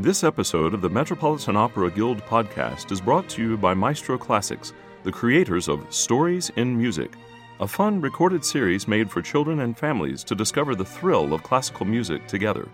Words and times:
This 0.00 0.22
episode 0.22 0.74
of 0.74 0.80
the 0.80 0.88
Metropolitan 0.88 1.56
Opera 1.56 1.90
Guild 1.90 2.18
podcast 2.18 2.92
is 2.92 3.00
brought 3.00 3.28
to 3.30 3.42
you 3.42 3.56
by 3.56 3.74
Maestro 3.74 4.16
Classics, 4.16 4.72
the 5.02 5.10
creators 5.10 5.66
of 5.66 5.92
Stories 5.92 6.52
in 6.54 6.78
Music, 6.78 7.16
a 7.58 7.66
fun 7.66 8.00
recorded 8.00 8.44
series 8.44 8.86
made 8.86 9.10
for 9.10 9.20
children 9.20 9.58
and 9.58 9.76
families 9.76 10.22
to 10.22 10.36
discover 10.36 10.76
the 10.76 10.84
thrill 10.84 11.34
of 11.34 11.42
classical 11.42 11.84
music 11.84 12.28
together. 12.28 12.68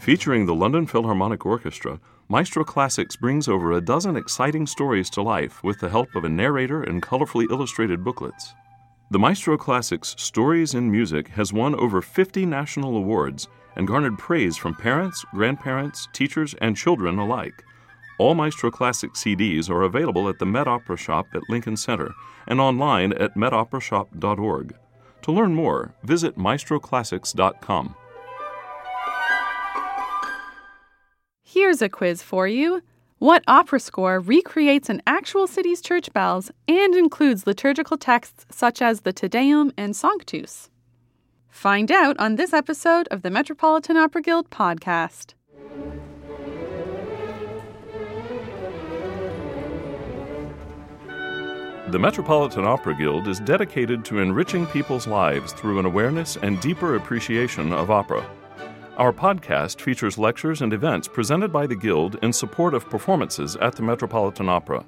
Featuring 0.00 0.44
the 0.44 0.56
London 0.56 0.88
Philharmonic 0.88 1.46
Orchestra, 1.46 2.00
Maestro 2.28 2.64
Classics 2.64 3.14
brings 3.14 3.46
over 3.46 3.70
a 3.70 3.80
dozen 3.80 4.16
exciting 4.16 4.66
stories 4.66 5.08
to 5.10 5.22
life 5.22 5.62
with 5.62 5.78
the 5.78 5.88
help 5.88 6.16
of 6.16 6.24
a 6.24 6.28
narrator 6.28 6.82
and 6.82 7.00
colorfully 7.00 7.48
illustrated 7.48 8.02
booklets. 8.02 8.54
The 9.12 9.20
Maestro 9.20 9.56
Classics 9.56 10.16
Stories 10.18 10.74
in 10.74 10.90
Music 10.90 11.28
has 11.28 11.52
won 11.52 11.76
over 11.76 12.02
50 12.02 12.44
national 12.44 12.96
awards 12.96 13.46
and 13.76 13.86
garnered 13.86 14.18
praise 14.18 14.56
from 14.56 14.74
parents, 14.74 15.24
grandparents, 15.32 16.08
teachers, 16.12 16.54
and 16.60 16.76
children 16.76 17.18
alike. 17.18 17.62
All 18.18 18.34
Maestro 18.34 18.70
Classic 18.70 19.12
CDs 19.12 19.68
are 19.68 19.82
available 19.82 20.28
at 20.28 20.38
the 20.38 20.46
Met 20.46 20.66
Opera 20.66 20.96
Shop 20.96 21.26
at 21.34 21.48
Lincoln 21.50 21.76
Center 21.76 22.14
and 22.46 22.60
online 22.60 23.12
at 23.12 23.34
metoperashop.org. 23.34 24.74
To 25.22 25.32
learn 25.32 25.54
more, 25.54 25.94
visit 26.02 26.38
maestroclassics.com. 26.38 27.94
Here's 31.42 31.82
a 31.82 31.88
quiz 31.88 32.22
for 32.22 32.46
you. 32.46 32.82
What 33.18 33.42
opera 33.48 33.80
score 33.80 34.20
recreates 34.20 34.90
an 34.90 35.00
actual 35.06 35.46
city's 35.46 35.80
church 35.80 36.12
bells 36.12 36.50
and 36.68 36.94
includes 36.94 37.46
liturgical 37.46 37.96
texts 37.96 38.44
such 38.50 38.82
as 38.82 39.00
the 39.00 39.12
Te 39.12 39.28
Deum 39.28 39.72
and 39.76 39.96
Sanctus? 39.96 40.68
Find 41.56 41.90
out 41.90 42.18
on 42.18 42.36
this 42.36 42.52
episode 42.52 43.08
of 43.10 43.22
the 43.22 43.30
Metropolitan 43.30 43.96
Opera 43.96 44.20
Guild 44.20 44.50
podcast. 44.50 45.32
The 51.88 51.98
Metropolitan 51.98 52.66
Opera 52.66 52.94
Guild 52.94 53.26
is 53.26 53.40
dedicated 53.40 54.04
to 54.04 54.18
enriching 54.18 54.66
people's 54.66 55.06
lives 55.06 55.54
through 55.54 55.78
an 55.78 55.86
awareness 55.86 56.36
and 56.36 56.60
deeper 56.60 56.96
appreciation 56.96 57.72
of 57.72 57.90
opera. 57.90 58.28
Our 58.98 59.14
podcast 59.14 59.80
features 59.80 60.18
lectures 60.18 60.60
and 60.60 60.74
events 60.74 61.08
presented 61.08 61.54
by 61.54 61.66
the 61.66 61.74
Guild 61.74 62.18
in 62.22 62.34
support 62.34 62.74
of 62.74 62.90
performances 62.90 63.56
at 63.56 63.74
the 63.76 63.82
Metropolitan 63.82 64.50
Opera. 64.50 64.84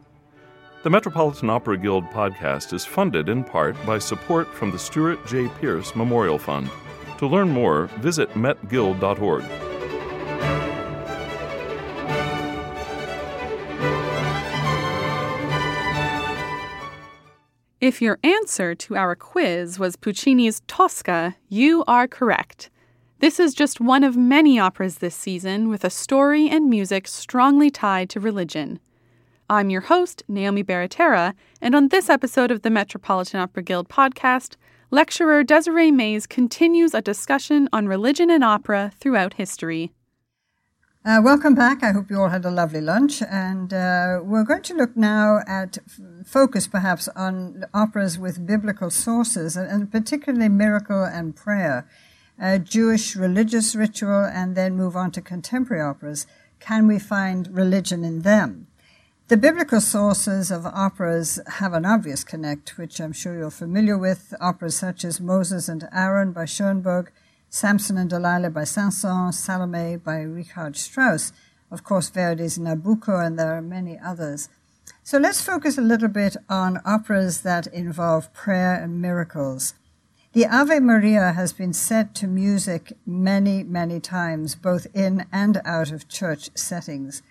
The 0.84 0.90
Metropolitan 0.90 1.50
Opera 1.50 1.76
Guild 1.76 2.04
podcast 2.10 2.72
is 2.72 2.84
funded 2.84 3.28
in 3.28 3.42
part 3.42 3.74
by 3.84 3.98
support 3.98 4.46
from 4.54 4.70
the 4.70 4.78
Stuart 4.78 5.26
J. 5.26 5.48
Pierce 5.60 5.96
Memorial 5.96 6.38
Fund. 6.38 6.70
To 7.18 7.26
learn 7.26 7.48
more, 7.48 7.86
visit 7.96 8.30
metguild.org. 8.34 9.42
If 17.80 18.00
your 18.00 18.20
answer 18.22 18.76
to 18.76 18.94
our 18.94 19.16
quiz 19.16 19.80
was 19.80 19.96
Puccini's 19.96 20.62
Tosca, 20.68 21.34
you 21.48 21.82
are 21.88 22.06
correct. 22.06 22.70
This 23.18 23.40
is 23.40 23.52
just 23.52 23.80
one 23.80 24.04
of 24.04 24.16
many 24.16 24.60
operas 24.60 24.98
this 24.98 25.16
season 25.16 25.68
with 25.70 25.82
a 25.82 25.90
story 25.90 26.48
and 26.48 26.70
music 26.70 27.08
strongly 27.08 27.68
tied 27.68 28.08
to 28.10 28.20
religion. 28.20 28.78
I'm 29.50 29.70
your 29.70 29.80
host, 29.80 30.22
Naomi 30.28 30.62
Baratera, 30.62 31.32
and 31.62 31.74
on 31.74 31.88
this 31.88 32.10
episode 32.10 32.50
of 32.50 32.60
the 32.60 32.68
Metropolitan 32.68 33.40
Opera 33.40 33.62
Guild 33.62 33.88
podcast, 33.88 34.56
lecturer 34.90 35.42
Desiree 35.42 35.90
Mays 35.90 36.26
continues 36.26 36.92
a 36.92 37.00
discussion 37.00 37.66
on 37.72 37.88
religion 37.88 38.30
and 38.30 38.44
opera 38.44 38.92
throughout 39.00 39.34
history. 39.34 39.90
Uh, 41.02 41.22
welcome 41.24 41.54
back. 41.54 41.82
I 41.82 41.92
hope 41.92 42.10
you 42.10 42.20
all 42.20 42.28
had 42.28 42.44
a 42.44 42.50
lovely 42.50 42.82
lunch. 42.82 43.22
And 43.22 43.72
uh, 43.72 44.20
we're 44.22 44.44
going 44.44 44.64
to 44.64 44.74
look 44.74 44.94
now 44.94 45.40
at 45.46 45.78
f- 45.78 46.26
focus 46.26 46.68
perhaps 46.68 47.08
on 47.16 47.64
operas 47.72 48.18
with 48.18 48.46
biblical 48.46 48.90
sources, 48.90 49.56
and, 49.56 49.70
and 49.70 49.90
particularly 49.90 50.50
miracle 50.50 51.04
and 51.04 51.34
prayer, 51.34 51.88
uh, 52.38 52.58
Jewish 52.58 53.16
religious 53.16 53.74
ritual, 53.74 54.26
and 54.26 54.54
then 54.54 54.76
move 54.76 54.94
on 54.94 55.10
to 55.12 55.22
contemporary 55.22 55.82
operas. 55.82 56.26
Can 56.60 56.86
we 56.86 56.98
find 56.98 57.48
religion 57.48 58.04
in 58.04 58.20
them? 58.20 58.67
The 59.28 59.36
biblical 59.36 59.82
sources 59.82 60.50
of 60.50 60.64
operas 60.64 61.38
have 61.58 61.74
an 61.74 61.84
obvious 61.84 62.24
connect, 62.24 62.78
which 62.78 62.98
I'm 62.98 63.12
sure 63.12 63.36
you're 63.36 63.50
familiar 63.50 63.98
with. 63.98 64.32
Operas 64.40 64.76
such 64.76 65.04
as 65.04 65.20
Moses 65.20 65.68
and 65.68 65.86
Aaron 65.92 66.32
by 66.32 66.46
Schoenberg, 66.46 67.12
Samson 67.50 67.98
and 67.98 68.08
Delilah 68.08 68.48
by 68.48 68.64
Saint-Saëns, 68.64 69.34
Salome 69.34 69.96
by 69.96 70.22
Richard 70.22 70.78
Strauss, 70.78 71.34
of 71.70 71.84
course, 71.84 72.08
Verdi's 72.08 72.56
Nabucco, 72.56 73.22
and 73.22 73.38
there 73.38 73.52
are 73.52 73.60
many 73.60 73.98
others. 74.02 74.48
So 75.02 75.18
let's 75.18 75.42
focus 75.42 75.76
a 75.76 75.82
little 75.82 76.08
bit 76.08 76.38
on 76.48 76.80
operas 76.86 77.42
that 77.42 77.66
involve 77.66 78.32
prayer 78.32 78.82
and 78.82 79.02
miracles. 79.02 79.74
The 80.32 80.46
Ave 80.46 80.80
Maria 80.80 81.32
has 81.32 81.52
been 81.52 81.74
set 81.74 82.14
to 82.14 82.26
music 82.26 82.94
many, 83.04 83.62
many 83.62 84.00
times, 84.00 84.54
both 84.54 84.86
in 84.94 85.26
and 85.30 85.60
out 85.66 85.92
of 85.92 86.08
church 86.08 86.48
settings. 86.54 87.22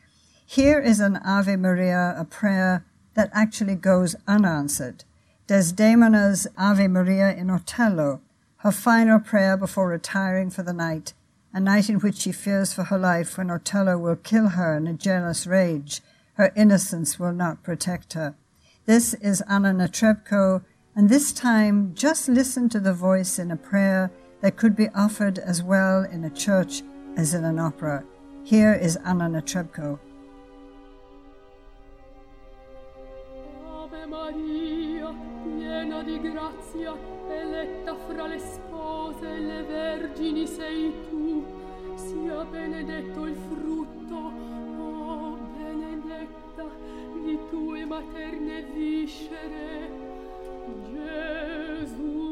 Here 0.49 0.79
is 0.79 1.01
an 1.01 1.17
Ave 1.17 1.57
Maria, 1.57 2.15
a 2.17 2.23
prayer 2.23 2.85
that 3.15 3.29
actually 3.33 3.75
goes 3.75 4.15
unanswered. 4.29 5.03
Desdemona's 5.45 6.47
Ave 6.57 6.87
Maria 6.87 7.35
in 7.35 7.51
Otello, 7.51 8.21
her 8.59 8.71
final 8.71 9.19
prayer 9.19 9.57
before 9.57 9.89
retiring 9.89 10.49
for 10.49 10.63
the 10.63 10.71
night, 10.71 11.13
a 11.51 11.59
night 11.59 11.89
in 11.89 11.99
which 11.99 12.19
she 12.19 12.31
fears 12.31 12.71
for 12.73 12.85
her 12.85 12.97
life 12.97 13.37
when 13.37 13.51
Otello 13.51 13.97
will 13.97 14.15
kill 14.15 14.47
her 14.47 14.77
in 14.77 14.87
a 14.87 14.93
jealous 14.93 15.45
rage. 15.45 15.99
Her 16.35 16.53
innocence 16.55 17.19
will 17.19 17.33
not 17.33 17.61
protect 17.61 18.13
her. 18.13 18.33
This 18.85 19.15
is 19.15 19.43
Anna 19.49 19.73
Netrebko, 19.73 20.63
and 20.95 21.09
this 21.09 21.33
time 21.33 21.93
just 21.93 22.29
listen 22.29 22.69
to 22.69 22.79
the 22.79 22.93
voice 22.93 23.37
in 23.37 23.51
a 23.51 23.57
prayer 23.57 24.11
that 24.39 24.55
could 24.55 24.77
be 24.77 24.87
offered 24.95 25.39
as 25.39 25.61
well 25.61 26.05
in 26.05 26.23
a 26.23 26.29
church 26.29 26.83
as 27.17 27.33
in 27.33 27.43
an 27.43 27.59
opera. 27.59 28.05
Here 28.45 28.73
is 28.73 28.95
Anna 29.03 29.25
Netrebko. 29.25 29.99
Maria, 34.27 35.15
piena 35.41 36.03
di 36.03 36.19
grazia, 36.19 36.93
eletta 37.29 37.95
fra 37.95 38.27
le 38.27 38.39
spose 38.39 39.25
e 39.25 39.39
le 39.39 39.63
vergini 39.63 40.45
sei 40.45 40.93
tu. 41.07 41.45
Sia 41.95 42.43
benedetto 42.43 43.25
il 43.25 43.35
frutto, 43.35 44.15
oh 44.15 45.37
benedetta, 45.55 46.65
di 47.23 47.39
tue 47.49 47.85
materne 47.85 48.63
viscere, 48.63 49.91
Gesù. 50.91 52.26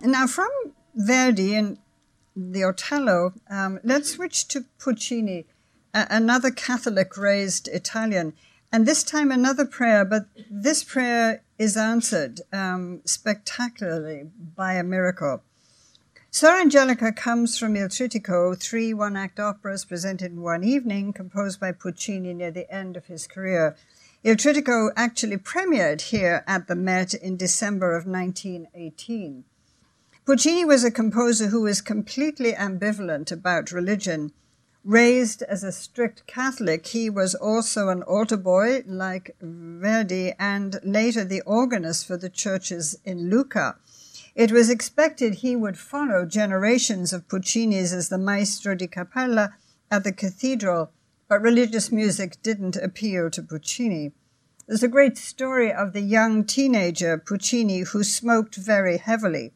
Now, 0.00 0.26
from 0.26 0.50
Verdi 0.94 1.54
and 1.54 1.78
the 2.36 2.64
Otello, 2.64 3.32
um, 3.48 3.80
let's 3.82 4.12
switch 4.12 4.46
to 4.48 4.66
Puccini, 4.78 5.46
a- 5.94 6.06
another 6.10 6.50
Catholic 6.50 7.16
raised 7.16 7.68
Italian. 7.68 8.34
And 8.70 8.84
this 8.84 9.02
time 9.02 9.30
another 9.30 9.64
prayer, 9.64 10.04
but 10.04 10.26
this 10.50 10.84
prayer 10.84 11.42
is 11.58 11.78
answered 11.78 12.42
um, 12.52 13.00
spectacularly 13.06 14.30
by 14.54 14.74
a 14.74 14.82
miracle. 14.82 15.42
Suor 16.30 16.60
Angelica 16.60 17.12
comes 17.12 17.56
from 17.56 17.76
Il 17.76 17.88
Trittico, 17.88 18.54
three 18.54 18.92
one 18.92 19.16
act 19.16 19.40
operas 19.40 19.86
presented 19.86 20.32
in 20.32 20.42
one 20.42 20.62
evening, 20.62 21.14
composed 21.14 21.58
by 21.58 21.72
Puccini 21.72 22.34
near 22.34 22.50
the 22.50 22.70
end 22.70 22.98
of 22.98 23.06
his 23.06 23.26
career. 23.26 23.74
Il 24.22 24.36
Trittico 24.36 24.90
actually 24.94 25.38
premiered 25.38 26.02
here 26.02 26.44
at 26.46 26.66
the 26.66 26.76
Met 26.76 27.14
in 27.14 27.38
December 27.38 27.96
of 27.96 28.04
1918. 28.04 29.44
Puccini 30.26 30.64
was 30.64 30.82
a 30.82 30.90
composer 30.90 31.46
who 31.46 31.60
was 31.60 31.80
completely 31.80 32.52
ambivalent 32.52 33.30
about 33.30 33.70
religion. 33.70 34.32
Raised 34.82 35.42
as 35.42 35.62
a 35.62 35.70
strict 35.70 36.26
Catholic, 36.26 36.88
he 36.88 37.08
was 37.08 37.36
also 37.36 37.90
an 37.90 38.02
altar 38.02 38.36
boy 38.36 38.82
like 38.88 39.36
Verdi 39.40 40.32
and 40.36 40.80
later 40.82 41.22
the 41.22 41.42
organist 41.42 42.08
for 42.08 42.16
the 42.16 42.28
churches 42.28 42.98
in 43.04 43.30
Lucca. 43.30 43.76
It 44.34 44.50
was 44.50 44.68
expected 44.68 45.34
he 45.34 45.54
would 45.54 45.78
follow 45.78 46.26
generations 46.26 47.12
of 47.12 47.28
Puccini's 47.28 47.92
as 47.92 48.08
the 48.08 48.18
maestro 48.18 48.74
di 48.74 48.88
cappella 48.88 49.54
at 49.92 50.02
the 50.02 50.10
cathedral, 50.10 50.90
but 51.28 51.40
religious 51.40 51.92
music 51.92 52.42
didn't 52.42 52.74
appeal 52.74 53.30
to 53.30 53.44
Puccini. 53.44 54.10
There's 54.66 54.82
a 54.82 54.88
great 54.88 55.16
story 55.16 55.72
of 55.72 55.92
the 55.92 56.00
young 56.00 56.42
teenager 56.42 57.16
Puccini 57.16 57.82
who 57.82 58.02
smoked 58.02 58.56
very 58.56 58.96
heavily. 58.96 59.52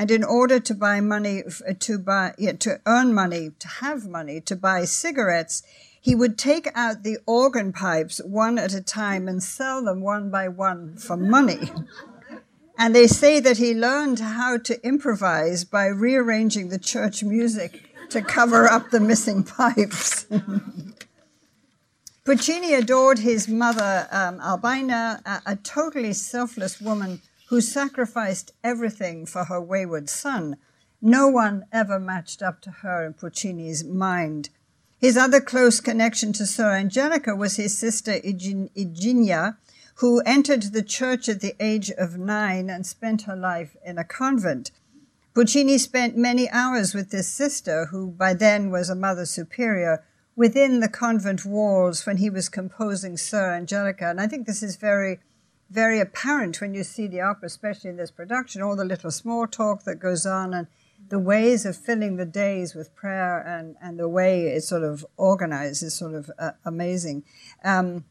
And 0.00 0.10
in 0.10 0.24
order 0.24 0.58
to 0.60 0.74
buy 0.74 1.02
money, 1.02 1.42
to 1.78 1.98
buy, 1.98 2.32
to 2.60 2.80
earn 2.86 3.12
money, 3.12 3.50
to 3.58 3.68
have 3.68 4.08
money 4.08 4.40
to 4.40 4.56
buy 4.56 4.86
cigarettes, 4.86 5.62
he 6.00 6.14
would 6.14 6.38
take 6.38 6.68
out 6.74 7.02
the 7.02 7.18
organ 7.26 7.74
pipes 7.74 8.18
one 8.24 8.58
at 8.58 8.72
a 8.72 8.80
time 8.80 9.28
and 9.28 9.42
sell 9.42 9.84
them 9.84 10.00
one 10.00 10.30
by 10.30 10.48
one 10.48 10.96
for 10.96 11.18
money. 11.18 11.70
And 12.78 12.94
they 12.94 13.06
say 13.06 13.40
that 13.40 13.58
he 13.58 13.74
learned 13.74 14.20
how 14.20 14.56
to 14.56 14.82
improvise 14.82 15.64
by 15.64 15.84
rearranging 15.88 16.70
the 16.70 16.78
church 16.78 17.22
music 17.22 17.94
to 18.08 18.22
cover 18.22 18.66
up 18.66 18.88
the 18.88 19.00
missing 19.00 19.44
pipes. 19.44 20.24
Puccini 22.24 22.72
adored 22.72 23.18
his 23.18 23.48
mother, 23.48 24.08
um, 24.10 24.40
Albina, 24.40 25.20
a, 25.26 25.42
a 25.52 25.56
totally 25.56 26.14
selfless 26.14 26.80
woman 26.80 27.20
who 27.50 27.60
sacrificed 27.60 28.52
everything 28.62 29.26
for 29.26 29.44
her 29.46 29.60
wayward 29.60 30.08
son. 30.08 30.56
No 31.02 31.26
one 31.26 31.64
ever 31.72 31.98
matched 31.98 32.42
up 32.42 32.60
to 32.62 32.70
her 32.70 33.04
in 33.04 33.12
Puccini's 33.12 33.82
mind. 33.82 34.50
His 35.00 35.16
other 35.16 35.40
close 35.40 35.80
connection 35.80 36.32
to 36.34 36.44
Suor 36.44 36.78
Angelica 36.78 37.34
was 37.34 37.56
his 37.56 37.76
sister 37.76 38.12
Iginia, 38.12 39.56
who 39.96 40.20
entered 40.20 40.62
the 40.62 40.84
church 40.84 41.28
at 41.28 41.40
the 41.40 41.56
age 41.58 41.90
of 41.90 42.16
nine 42.16 42.70
and 42.70 42.86
spent 42.86 43.22
her 43.22 43.34
life 43.34 43.76
in 43.84 43.98
a 43.98 44.04
convent. 44.04 44.70
Puccini 45.34 45.76
spent 45.76 46.16
many 46.16 46.48
hours 46.50 46.94
with 46.94 47.10
this 47.10 47.28
sister, 47.28 47.86
who 47.86 48.12
by 48.12 48.32
then 48.32 48.70
was 48.70 48.88
a 48.88 48.94
mother 48.94 49.26
superior, 49.26 50.04
within 50.36 50.78
the 50.78 50.88
convent 50.88 51.44
walls 51.44 52.06
when 52.06 52.18
he 52.18 52.30
was 52.30 52.48
composing 52.48 53.16
Suor 53.16 53.56
Angelica. 53.56 54.06
And 54.06 54.20
I 54.20 54.28
think 54.28 54.46
this 54.46 54.62
is 54.62 54.76
very, 54.76 55.18
very 55.70 56.00
apparent 56.00 56.60
when 56.60 56.74
you 56.74 56.82
see 56.82 57.06
the 57.06 57.20
opera, 57.20 57.46
especially 57.46 57.90
in 57.90 57.96
this 57.96 58.10
production, 58.10 58.62
all 58.62 58.76
the 58.76 58.84
little 58.84 59.10
small 59.10 59.46
talk 59.46 59.84
that 59.84 60.00
goes 60.00 60.26
on 60.26 60.52
and 60.52 60.66
the 61.08 61.18
ways 61.18 61.64
of 61.64 61.76
filling 61.76 62.16
the 62.16 62.26
days 62.26 62.74
with 62.74 62.94
prayer 62.94 63.38
and, 63.40 63.76
and 63.80 63.98
the 63.98 64.08
way 64.08 64.46
it's 64.48 64.68
sort 64.68 64.82
of 64.82 65.06
organized 65.16 65.82
is 65.82 65.94
sort 65.94 66.14
of 66.14 66.30
uh, 66.38 66.52
amazing. 66.64 67.24
Um, 67.64 68.04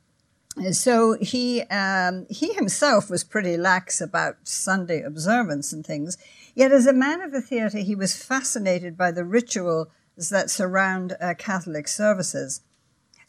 so 0.71 1.15
he 1.21 1.61
um, 1.63 2.25
he 2.29 2.53
himself 2.53 3.09
was 3.09 3.23
pretty 3.23 3.55
lax 3.55 4.01
about 4.01 4.35
Sunday 4.43 5.01
observance 5.01 5.71
and 5.71 5.85
things. 5.85 6.17
Yet, 6.55 6.71
as 6.71 6.85
a 6.85 6.93
man 6.93 7.21
of 7.21 7.31
the 7.31 7.41
theatre, 7.41 7.77
he 7.77 7.95
was 7.95 8.21
fascinated 8.21 8.97
by 8.97 9.11
the 9.11 9.23
rituals 9.23 9.87
that 10.29 10.49
surround 10.49 11.15
uh, 11.21 11.33
Catholic 11.37 11.87
services. 11.87 12.61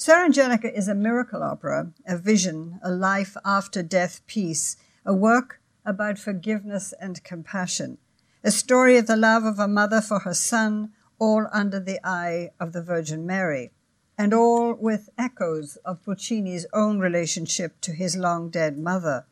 Suor 0.00 0.24
Angelica 0.24 0.74
is 0.74 0.88
a 0.88 0.94
miracle 0.94 1.42
opera, 1.42 1.92
a 2.06 2.16
vision, 2.16 2.80
a 2.82 2.90
life 2.90 3.36
after 3.44 3.82
death 3.82 4.26
piece, 4.26 4.78
a 5.04 5.12
work 5.12 5.60
about 5.84 6.18
forgiveness 6.18 6.94
and 6.98 7.22
compassion, 7.22 7.98
a 8.42 8.50
story 8.50 8.96
of 8.96 9.06
the 9.06 9.14
love 9.14 9.44
of 9.44 9.58
a 9.58 9.68
mother 9.68 10.00
for 10.00 10.20
her 10.20 10.32
son, 10.32 10.92
all 11.18 11.46
under 11.52 11.78
the 11.78 12.00
eye 12.02 12.48
of 12.58 12.72
the 12.72 12.82
Virgin 12.82 13.26
Mary 13.26 13.72
and 14.16 14.32
all 14.32 14.72
with 14.72 15.10
echoes 15.18 15.76
of 15.84 16.02
Puccini's 16.02 16.64
own 16.72 16.98
relationship 16.98 17.78
to 17.82 17.92
his 17.92 18.16
long 18.16 18.48
dead 18.48 18.78
mother. 18.78 19.26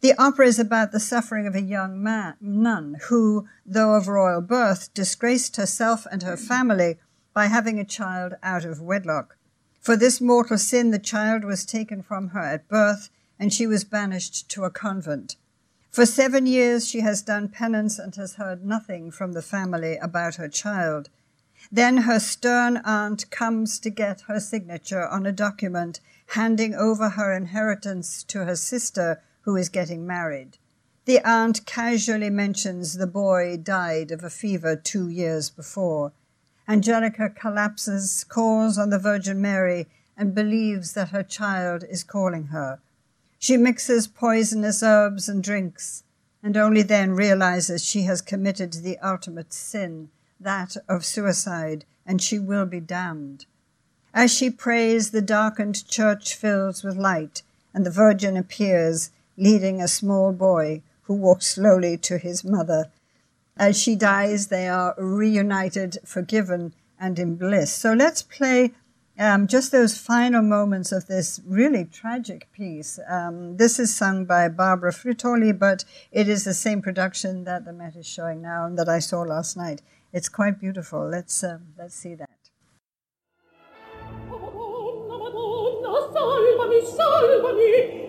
The 0.00 0.14
opera 0.18 0.48
is 0.48 0.58
about 0.58 0.90
the 0.90 0.98
suffering 0.98 1.46
of 1.46 1.54
a 1.54 1.62
young 1.62 2.02
man, 2.02 2.34
nun 2.40 2.96
who, 3.08 3.46
though 3.64 3.94
of 3.94 4.08
royal 4.08 4.40
birth, 4.40 4.92
disgraced 4.94 5.54
herself 5.54 6.08
and 6.10 6.24
her 6.24 6.36
family 6.36 6.98
by 7.32 7.46
having 7.46 7.78
a 7.78 7.84
child 7.84 8.34
out 8.42 8.64
of 8.64 8.80
wedlock. 8.80 9.36
For 9.82 9.96
this 9.96 10.20
mortal 10.20 10.58
sin, 10.58 10.92
the 10.92 11.00
child 11.00 11.44
was 11.44 11.66
taken 11.66 12.02
from 12.02 12.28
her 12.28 12.38
at 12.38 12.68
birth 12.68 13.10
and 13.36 13.52
she 13.52 13.66
was 13.66 13.82
banished 13.82 14.48
to 14.50 14.62
a 14.62 14.70
convent. 14.70 15.34
For 15.90 16.06
seven 16.06 16.46
years, 16.46 16.88
she 16.88 17.00
has 17.00 17.20
done 17.20 17.48
penance 17.48 17.98
and 17.98 18.14
has 18.14 18.34
heard 18.34 18.64
nothing 18.64 19.10
from 19.10 19.32
the 19.32 19.42
family 19.42 19.96
about 19.96 20.36
her 20.36 20.48
child. 20.48 21.10
Then 21.72 21.98
her 21.98 22.20
stern 22.20 22.76
aunt 22.84 23.28
comes 23.32 23.80
to 23.80 23.90
get 23.90 24.22
her 24.22 24.38
signature 24.38 25.04
on 25.04 25.26
a 25.26 25.32
document 25.32 25.98
handing 26.28 26.76
over 26.76 27.10
her 27.10 27.32
inheritance 27.32 28.22
to 28.24 28.44
her 28.44 28.56
sister 28.56 29.20
who 29.40 29.56
is 29.56 29.68
getting 29.68 30.06
married. 30.06 30.58
The 31.06 31.18
aunt 31.26 31.66
casually 31.66 32.30
mentions 32.30 32.94
the 32.94 33.08
boy 33.08 33.56
died 33.56 34.12
of 34.12 34.22
a 34.22 34.30
fever 34.30 34.76
two 34.76 35.08
years 35.08 35.50
before. 35.50 36.12
Angelica 36.68 37.28
collapses, 37.28 38.24
calls 38.24 38.78
on 38.78 38.90
the 38.90 38.98
Virgin 38.98 39.40
Mary, 39.40 39.88
and 40.16 40.34
believes 40.34 40.92
that 40.92 41.08
her 41.08 41.22
child 41.22 41.84
is 41.88 42.04
calling 42.04 42.46
her. 42.46 42.78
She 43.38 43.56
mixes 43.56 44.06
poisonous 44.06 44.82
herbs 44.82 45.28
and 45.28 45.42
drinks, 45.42 46.04
and 46.42 46.56
only 46.56 46.82
then 46.82 47.12
realizes 47.12 47.84
she 47.84 48.02
has 48.02 48.20
committed 48.20 48.72
the 48.72 48.98
ultimate 48.98 49.52
sin 49.52 50.10
that 50.38 50.76
of 50.88 51.04
suicide, 51.04 51.84
and 52.06 52.20
she 52.20 52.38
will 52.38 52.66
be 52.66 52.80
damned. 52.80 53.46
As 54.14 54.32
she 54.32 54.50
prays, 54.50 55.10
the 55.10 55.22
darkened 55.22 55.86
church 55.88 56.34
fills 56.34 56.82
with 56.82 56.96
light, 56.96 57.42
and 57.72 57.86
the 57.86 57.90
Virgin 57.90 58.36
appears, 58.36 59.10
leading 59.36 59.80
a 59.80 59.88
small 59.88 60.32
boy 60.32 60.82
who 61.02 61.14
walks 61.14 61.46
slowly 61.46 61.96
to 61.96 62.18
his 62.18 62.44
mother. 62.44 62.90
As 63.62 63.80
she 63.80 63.94
dies, 63.94 64.48
they 64.48 64.66
are 64.66 64.92
reunited, 64.98 65.98
forgiven, 66.04 66.74
and 66.98 67.16
in 67.16 67.36
bliss. 67.36 67.72
So 67.72 67.92
let's 67.92 68.20
play 68.20 68.72
um, 69.16 69.46
just 69.46 69.70
those 69.70 69.96
final 69.96 70.42
moments 70.42 70.90
of 70.90 71.06
this 71.06 71.40
really 71.46 71.84
tragic 71.84 72.50
piece. 72.52 72.98
Um, 73.08 73.58
this 73.58 73.78
is 73.78 73.94
sung 73.94 74.24
by 74.24 74.48
Barbara 74.48 74.90
Frittoli, 74.90 75.56
but 75.56 75.84
it 76.10 76.28
is 76.28 76.42
the 76.42 76.54
same 76.54 76.82
production 76.82 77.44
that 77.44 77.64
the 77.64 77.72
Met 77.72 77.94
is 77.94 78.04
showing 78.04 78.42
now 78.42 78.66
and 78.66 78.76
that 78.76 78.88
I 78.88 78.98
saw 78.98 79.20
last 79.20 79.56
night. 79.56 79.80
It's 80.12 80.28
quite 80.28 80.58
beautiful. 80.58 81.08
Let's 81.08 81.44
um, 81.44 81.68
let's 81.78 81.94
see 81.94 82.16
that. 82.16 82.30
salvami, 86.82 88.02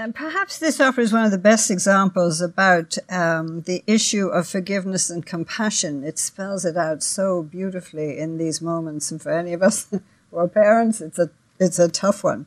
and 0.00 0.14
perhaps 0.14 0.56
this 0.58 0.80
opera 0.80 1.04
is 1.04 1.12
one 1.12 1.26
of 1.26 1.30
the 1.30 1.38
best 1.38 1.70
examples 1.70 2.40
about 2.40 2.96
um, 3.10 3.60
the 3.62 3.84
issue 3.86 4.28
of 4.28 4.48
forgiveness 4.48 5.10
and 5.10 5.26
compassion. 5.26 6.02
It 6.02 6.18
spells 6.18 6.64
it 6.64 6.76
out 6.76 7.02
so 7.02 7.42
beautifully 7.42 8.18
in 8.18 8.38
these 8.38 8.62
moments, 8.62 9.10
and 9.10 9.20
for 9.20 9.30
any 9.30 9.52
of 9.52 9.62
us 9.62 9.88
who 9.90 10.36
are 10.36 10.48
parents, 10.48 11.02
it's 11.02 11.18
a 11.18 11.30
it's 11.58 11.78
a 11.78 11.88
tough 11.88 12.24
one. 12.24 12.46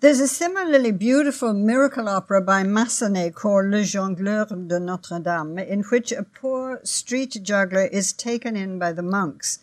There's 0.00 0.18
a 0.18 0.26
similarly 0.26 0.90
beautiful 0.90 1.52
miracle 1.52 2.08
opera 2.08 2.40
by 2.40 2.64
Massenet 2.64 3.34
called 3.34 3.66
Le 3.66 3.82
Jongleur 3.84 4.46
de 4.66 4.80
Notre 4.80 5.20
Dame, 5.20 5.58
in 5.58 5.82
which 5.84 6.10
a 6.10 6.24
poor 6.24 6.80
street 6.82 7.38
juggler 7.42 7.84
is 7.84 8.12
taken 8.12 8.56
in 8.56 8.78
by 8.78 8.92
the 8.92 9.02
monks. 9.02 9.60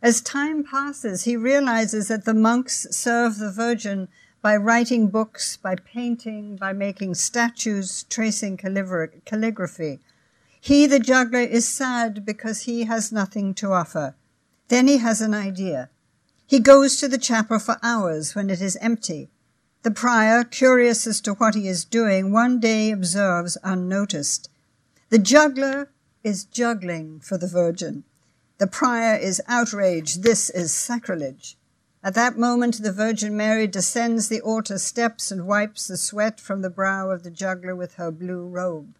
As 0.00 0.20
time 0.20 0.62
passes, 0.62 1.24
he 1.24 1.36
realizes 1.36 2.06
that 2.06 2.24
the 2.24 2.34
monks 2.34 2.86
serve 2.92 3.38
the 3.38 3.50
Virgin 3.50 4.06
by 4.40 4.56
writing 4.56 5.08
books, 5.08 5.56
by 5.56 5.74
painting, 5.74 6.56
by 6.56 6.72
making 6.72 7.14
statues, 7.14 8.04
tracing 8.04 8.56
calligraphy. 8.56 9.98
He, 10.60 10.86
the 10.86 10.98
juggler, 10.98 11.40
is 11.40 11.66
sad 11.66 12.24
because 12.24 12.62
he 12.62 12.84
has 12.84 13.12
nothing 13.12 13.54
to 13.54 13.72
offer. 13.72 14.14
Then 14.68 14.86
he 14.86 14.98
has 14.98 15.20
an 15.20 15.34
idea. 15.34 15.88
He 16.46 16.60
goes 16.60 16.96
to 16.96 17.08
the 17.08 17.18
chapel 17.18 17.58
for 17.58 17.78
hours 17.82 18.34
when 18.34 18.50
it 18.50 18.60
is 18.60 18.76
empty. 18.80 19.28
The 19.82 19.90
prior, 19.90 20.44
curious 20.44 21.06
as 21.06 21.20
to 21.22 21.34
what 21.34 21.54
he 21.54 21.68
is 21.68 21.84
doing, 21.84 22.32
one 22.32 22.58
day 22.60 22.90
observes 22.90 23.56
unnoticed. 23.62 24.50
The 25.10 25.18
juggler 25.18 25.90
is 26.24 26.44
juggling 26.44 27.20
for 27.20 27.38
the 27.38 27.46
Virgin. 27.46 28.04
The 28.58 28.66
prior 28.66 29.16
is 29.16 29.40
outraged. 29.46 30.22
This 30.22 30.50
is 30.50 30.72
sacrilege. 30.72 31.56
At 32.02 32.14
that 32.14 32.38
moment, 32.38 32.82
the 32.82 32.92
Virgin 32.92 33.36
Mary 33.36 33.66
descends 33.66 34.28
the 34.28 34.40
altar 34.40 34.78
steps 34.78 35.30
and 35.30 35.46
wipes 35.46 35.88
the 35.88 35.96
sweat 35.96 36.38
from 36.38 36.62
the 36.62 36.70
brow 36.70 37.10
of 37.10 37.24
the 37.24 37.30
juggler 37.30 37.74
with 37.74 37.94
her 37.94 38.10
blue 38.10 38.46
robe. 38.46 38.94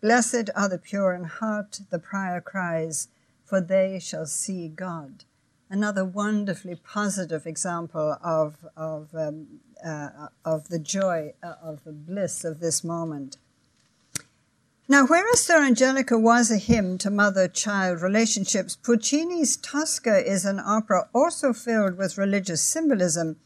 Blessed 0.00 0.48
are 0.56 0.68
the 0.68 0.78
pure 0.78 1.12
in 1.12 1.24
heart, 1.24 1.80
the 1.90 1.98
prior 1.98 2.40
cries, 2.40 3.08
for 3.44 3.60
they 3.60 3.98
shall 3.98 4.24
see 4.24 4.68
God. 4.68 5.24
Another 5.68 6.04
wonderfully 6.04 6.74
positive 6.74 7.46
example 7.46 8.16
of, 8.22 8.66
of 8.76 9.14
um, 9.14 9.60
uh, 9.84 10.28
of 10.44 10.68
the 10.68 10.78
joy, 10.78 11.32
uh, 11.42 11.54
of 11.62 11.84
the 11.84 11.92
bliss 11.92 12.44
of 12.44 12.60
this 12.60 12.82
moment. 12.84 13.36
Now, 14.90 15.06
whereas 15.06 15.48
Angelica 15.48 16.18
was 16.18 16.50
a 16.50 16.56
hymn 16.56 16.98
to 16.98 17.12
mother 17.12 17.46
child 17.46 18.02
relationships, 18.02 18.74
Puccini's 18.74 19.56
Tosca 19.56 20.18
is 20.28 20.44
an 20.44 20.58
opera 20.58 21.08
also 21.14 21.52
filled 21.52 21.96
with 21.96 22.18
religious 22.18 22.60
symbolism 22.60 23.36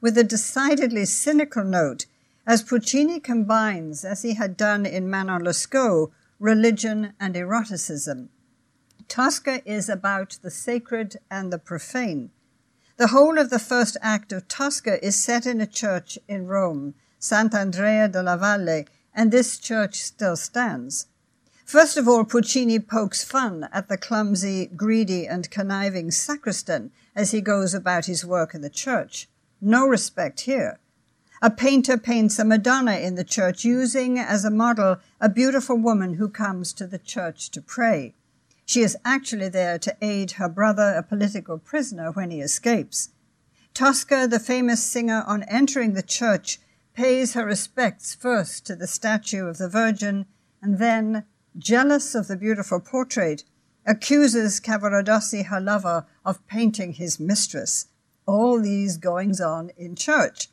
with 0.00 0.16
a 0.16 0.22
decidedly 0.22 1.04
cynical 1.06 1.64
note, 1.64 2.06
as 2.46 2.62
Puccini 2.62 3.18
combines, 3.18 4.04
as 4.04 4.22
he 4.22 4.34
had 4.34 4.56
done 4.56 4.86
in 4.86 5.10
Manon 5.10 5.42
Lescaut, 5.42 6.12
religion 6.38 7.14
and 7.18 7.36
eroticism. 7.36 8.28
Tosca 9.08 9.60
is 9.68 9.88
about 9.88 10.38
the 10.42 10.52
sacred 10.52 11.16
and 11.28 11.52
the 11.52 11.58
profane. 11.58 12.30
The 12.96 13.08
whole 13.08 13.38
of 13.38 13.50
the 13.50 13.58
first 13.58 13.96
act 14.02 14.30
of 14.30 14.46
Tosca 14.46 15.04
is 15.04 15.16
set 15.16 15.46
in 15.46 15.60
a 15.60 15.66
church 15.66 16.16
in 16.28 16.46
Rome, 16.46 16.94
Sant'Andrea 17.18 18.08
della 18.08 18.38
Valle, 18.38 18.84
and 19.14 19.30
this 19.30 19.58
church 19.58 20.02
still 20.02 20.36
stands. 20.36 21.06
First 21.64 21.96
of 21.96 22.06
all, 22.06 22.24
Puccini 22.24 22.78
pokes 22.78 23.24
fun 23.24 23.68
at 23.72 23.88
the 23.88 23.96
clumsy, 23.96 24.66
greedy, 24.66 25.26
and 25.26 25.50
conniving 25.50 26.10
sacristan 26.10 26.90
as 27.14 27.30
he 27.30 27.40
goes 27.40 27.72
about 27.72 28.06
his 28.06 28.26
work 28.26 28.54
in 28.54 28.60
the 28.60 28.70
church. 28.70 29.28
No 29.60 29.86
respect 29.86 30.40
here. 30.40 30.80
A 31.40 31.50
painter 31.50 31.98
paints 31.98 32.38
a 32.38 32.44
Madonna 32.44 32.96
in 32.96 33.14
the 33.14 33.24
church 33.24 33.64
using 33.64 34.18
as 34.18 34.44
a 34.44 34.50
model 34.50 34.98
a 35.20 35.28
beautiful 35.28 35.76
woman 35.76 36.14
who 36.14 36.28
comes 36.28 36.72
to 36.74 36.86
the 36.86 36.98
church 36.98 37.50
to 37.50 37.60
pray. 37.60 38.14
She 38.64 38.82
is 38.82 38.96
actually 39.04 39.48
there 39.48 39.78
to 39.78 39.96
aid 40.00 40.32
her 40.32 40.48
brother, 40.48 40.94
a 40.96 41.02
political 41.02 41.58
prisoner, 41.58 42.12
when 42.12 42.30
he 42.30 42.40
escapes. 42.40 43.10
Tosca, 43.74 44.28
the 44.28 44.38
famous 44.38 44.82
singer, 44.84 45.24
on 45.26 45.42
entering 45.44 45.94
the 45.94 46.02
church, 46.02 46.60
pays 46.94 47.34
her 47.34 47.44
respects 47.44 48.14
first 48.14 48.66
to 48.66 48.76
the 48.76 48.86
statue 48.86 49.46
of 49.46 49.58
the 49.58 49.68
Virgin, 49.68 50.26
and 50.60 50.78
then, 50.78 51.24
jealous 51.58 52.14
of 52.14 52.28
the 52.28 52.36
beautiful 52.36 52.80
portrait, 52.80 53.44
accuses 53.86 54.60
Cavaradossi, 54.60 55.46
her 55.46 55.60
lover, 55.60 56.06
of 56.24 56.46
painting 56.46 56.92
his 56.92 57.18
mistress. 57.18 57.86
All 58.26 58.60
these 58.60 58.96
goings 58.96 59.40
on 59.40 59.70
in 59.76 59.96
church. 59.96 60.48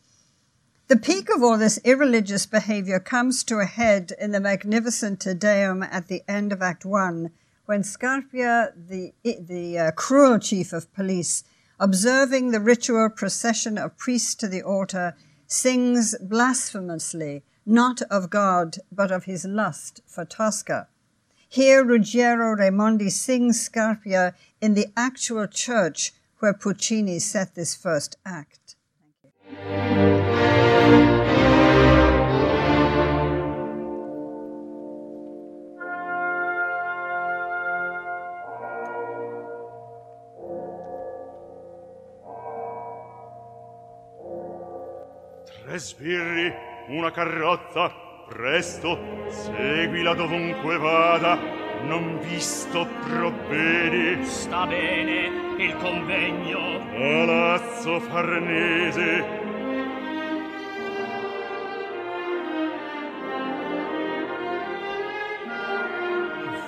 The 0.87 0.97
peak 0.97 1.29
of 1.29 1.43
all 1.43 1.57
this 1.57 1.79
irreligious 1.83 2.47
behavior 2.47 2.99
comes 2.99 3.43
to 3.43 3.59
a 3.59 3.65
head 3.65 4.13
in 4.19 4.31
the 4.31 4.39
magnificent 4.39 5.19
Te 5.19 5.35
Deum 5.35 5.83
at 5.83 6.07
the 6.07 6.23
end 6.27 6.51
of 6.51 6.63
Act 6.63 6.83
One, 6.83 7.29
when 7.67 7.83
Scarpia, 7.83 8.73
the, 8.75 9.13
the 9.23 9.77
uh, 9.77 9.91
cruel 9.91 10.39
chief 10.39 10.73
of 10.73 10.91
police, 10.95 11.43
observing 11.79 12.49
the 12.49 12.59
ritual 12.59 13.09
procession 13.09 13.77
of 13.77 13.97
priests 13.97 14.33
to 14.33 14.47
the 14.47 14.63
altar, 14.63 15.15
sings 15.49 16.15
blasphemously, 16.21 17.43
not 17.65 18.03
of 18.03 18.29
God, 18.29 18.77
but 18.91 19.11
of 19.11 19.23
his 19.25 19.45
lust 19.45 20.01
for 20.05 20.23
Tosca. 20.23 20.87
Here, 21.49 21.83
Ruggero 21.83 22.55
Raimondi 22.55 23.11
sings 23.11 23.67
Scarpia 23.67 24.35
in 24.61 24.75
the 24.75 24.87
actual 24.95 25.47
church 25.47 26.13
where 26.37 26.53
Puccini 26.53 27.17
set 27.17 27.55
this 27.55 27.75
first 27.75 28.15
act. 28.23 28.75
Sbirri 45.79 46.53
una 46.87 47.11
carrozza. 47.11 48.07
Presto 48.27 48.99
seguila 49.29 50.13
dovunque 50.13 50.77
vada. 50.77 51.37
Non 51.81 52.19
visto 52.19 52.85
provvedi 53.07 54.23
sta 54.25 54.67
bene 54.67 55.55
il 55.57 55.75
convegno. 55.77 56.85
Palazzo 56.91 57.99
farnese. 58.01 59.37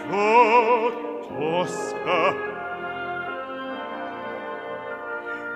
Vo 0.08 0.92
tosca 1.28 2.51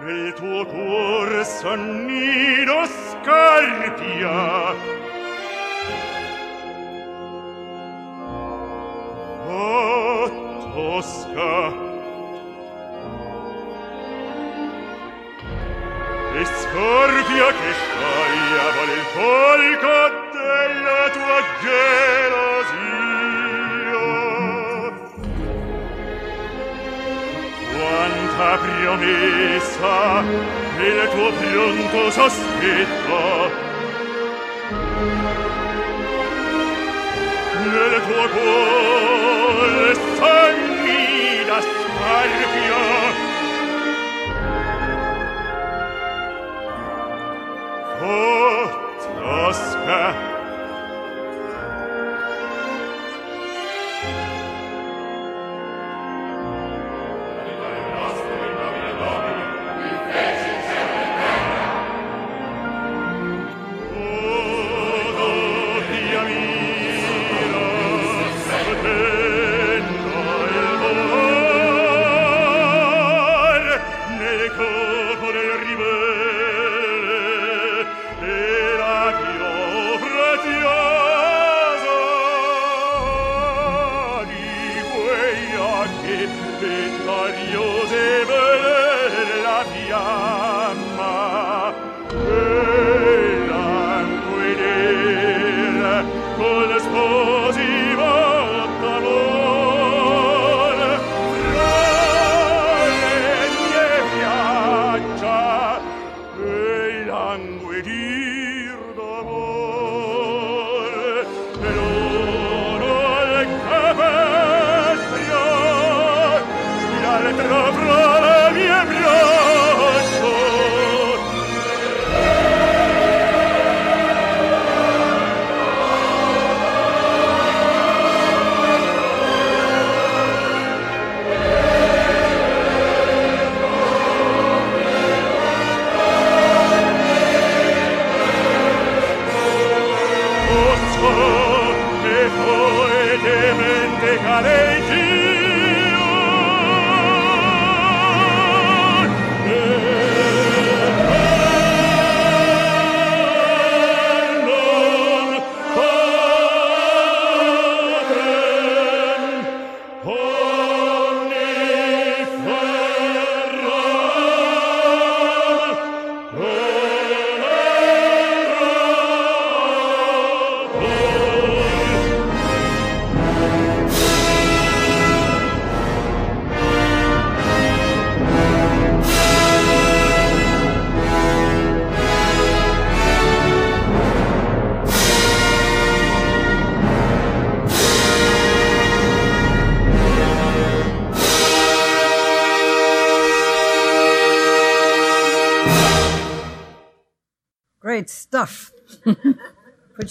il 0.07 0.33
tuo 0.33 0.65
cuor 0.65 1.45
sonnino 1.45 2.85
scarpia. 2.85 4.73
Oh 9.47 10.45
tosca. 10.73 11.83
E 16.37 16.45
scorpia 16.45 17.47
che 17.59 17.71
scaglia 17.81 18.65
vale 18.75 18.93
il 18.93 19.05
folco 19.15 19.97
della 20.33 21.03
tua 21.13 21.39
gelosia 21.61 22.85
santa 28.35 28.57
promessa 28.57 30.23
il 30.77 31.09
tuo 31.11 31.31
pronto 31.31 32.11
sospetto 32.11 33.51
nel 37.63 38.01
tuo 38.05 38.29
cuore 38.29 39.95
sogni 40.17 41.45
da 41.45 41.61
scarpio 41.61 42.83
oh 48.01 48.63
Tosca 49.17 50.24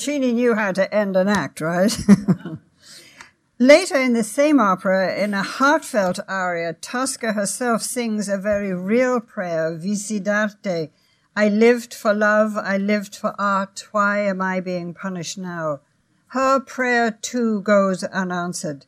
Puccini 0.05 0.35
knew 0.35 0.55
how 0.55 0.71
to 0.71 0.95
end 0.95 1.17
an 1.17 1.29
act, 1.29 1.63
right? 1.63 1.97
Later 3.59 3.97
in 3.97 4.13
the 4.13 4.23
same 4.23 4.61
opera, 4.61 5.17
in 5.17 5.33
a 5.33 5.43
heartfelt 5.43 6.21
aria, 6.29 6.75
Tosca 6.75 7.33
herself 7.33 7.81
sings 7.81 8.29
a 8.29 8.37
very 8.37 8.75
real 8.75 9.19
prayer, 9.19 9.75
Vissi 9.75 10.23
d'arte. 10.23 10.91
I 11.35 11.49
lived 11.49 11.95
for 11.95 12.13
love, 12.13 12.55
I 12.59 12.77
lived 12.77 13.17
for 13.17 13.35
art, 13.39 13.87
why 13.93 14.21
am 14.21 14.43
I 14.43 14.61
being 14.61 14.93
punished 14.93 15.39
now? 15.39 15.81
Her 16.29 16.61
prayer 16.61 17.11
too 17.11 17.63
goes 17.63 18.05
unanswered. 18.05 18.85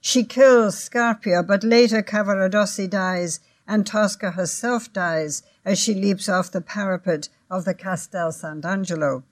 She 0.00 0.24
kills 0.24 0.76
Scarpia, 0.76 1.46
but 1.46 1.62
later 1.62 2.02
Cavaradossi 2.02 2.88
dies, 2.88 3.40
and 3.68 3.86
Tosca 3.86 4.30
herself 4.30 4.90
dies 4.94 5.42
as 5.62 5.78
she 5.78 5.92
leaps 5.92 6.26
off 6.26 6.50
the 6.50 6.62
parapet 6.62 7.28
of 7.50 7.66
the 7.66 7.74
Castel 7.74 8.32
Sant'Angelo. 8.32 9.24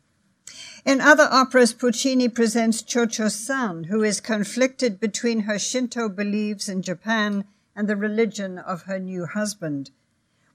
In 0.84 1.00
other 1.00 1.28
operas, 1.30 1.72
Puccini 1.72 2.28
presents 2.28 2.82
Cho-Cho-San, 2.82 3.84
who 3.84 4.02
is 4.02 4.20
conflicted 4.20 4.98
between 4.98 5.40
her 5.40 5.58
Shinto 5.58 6.08
beliefs 6.08 6.68
in 6.68 6.82
Japan 6.82 7.44
and 7.76 7.88
the 7.88 7.96
religion 7.96 8.58
of 8.58 8.82
her 8.82 8.98
new 8.98 9.26
husband. 9.26 9.90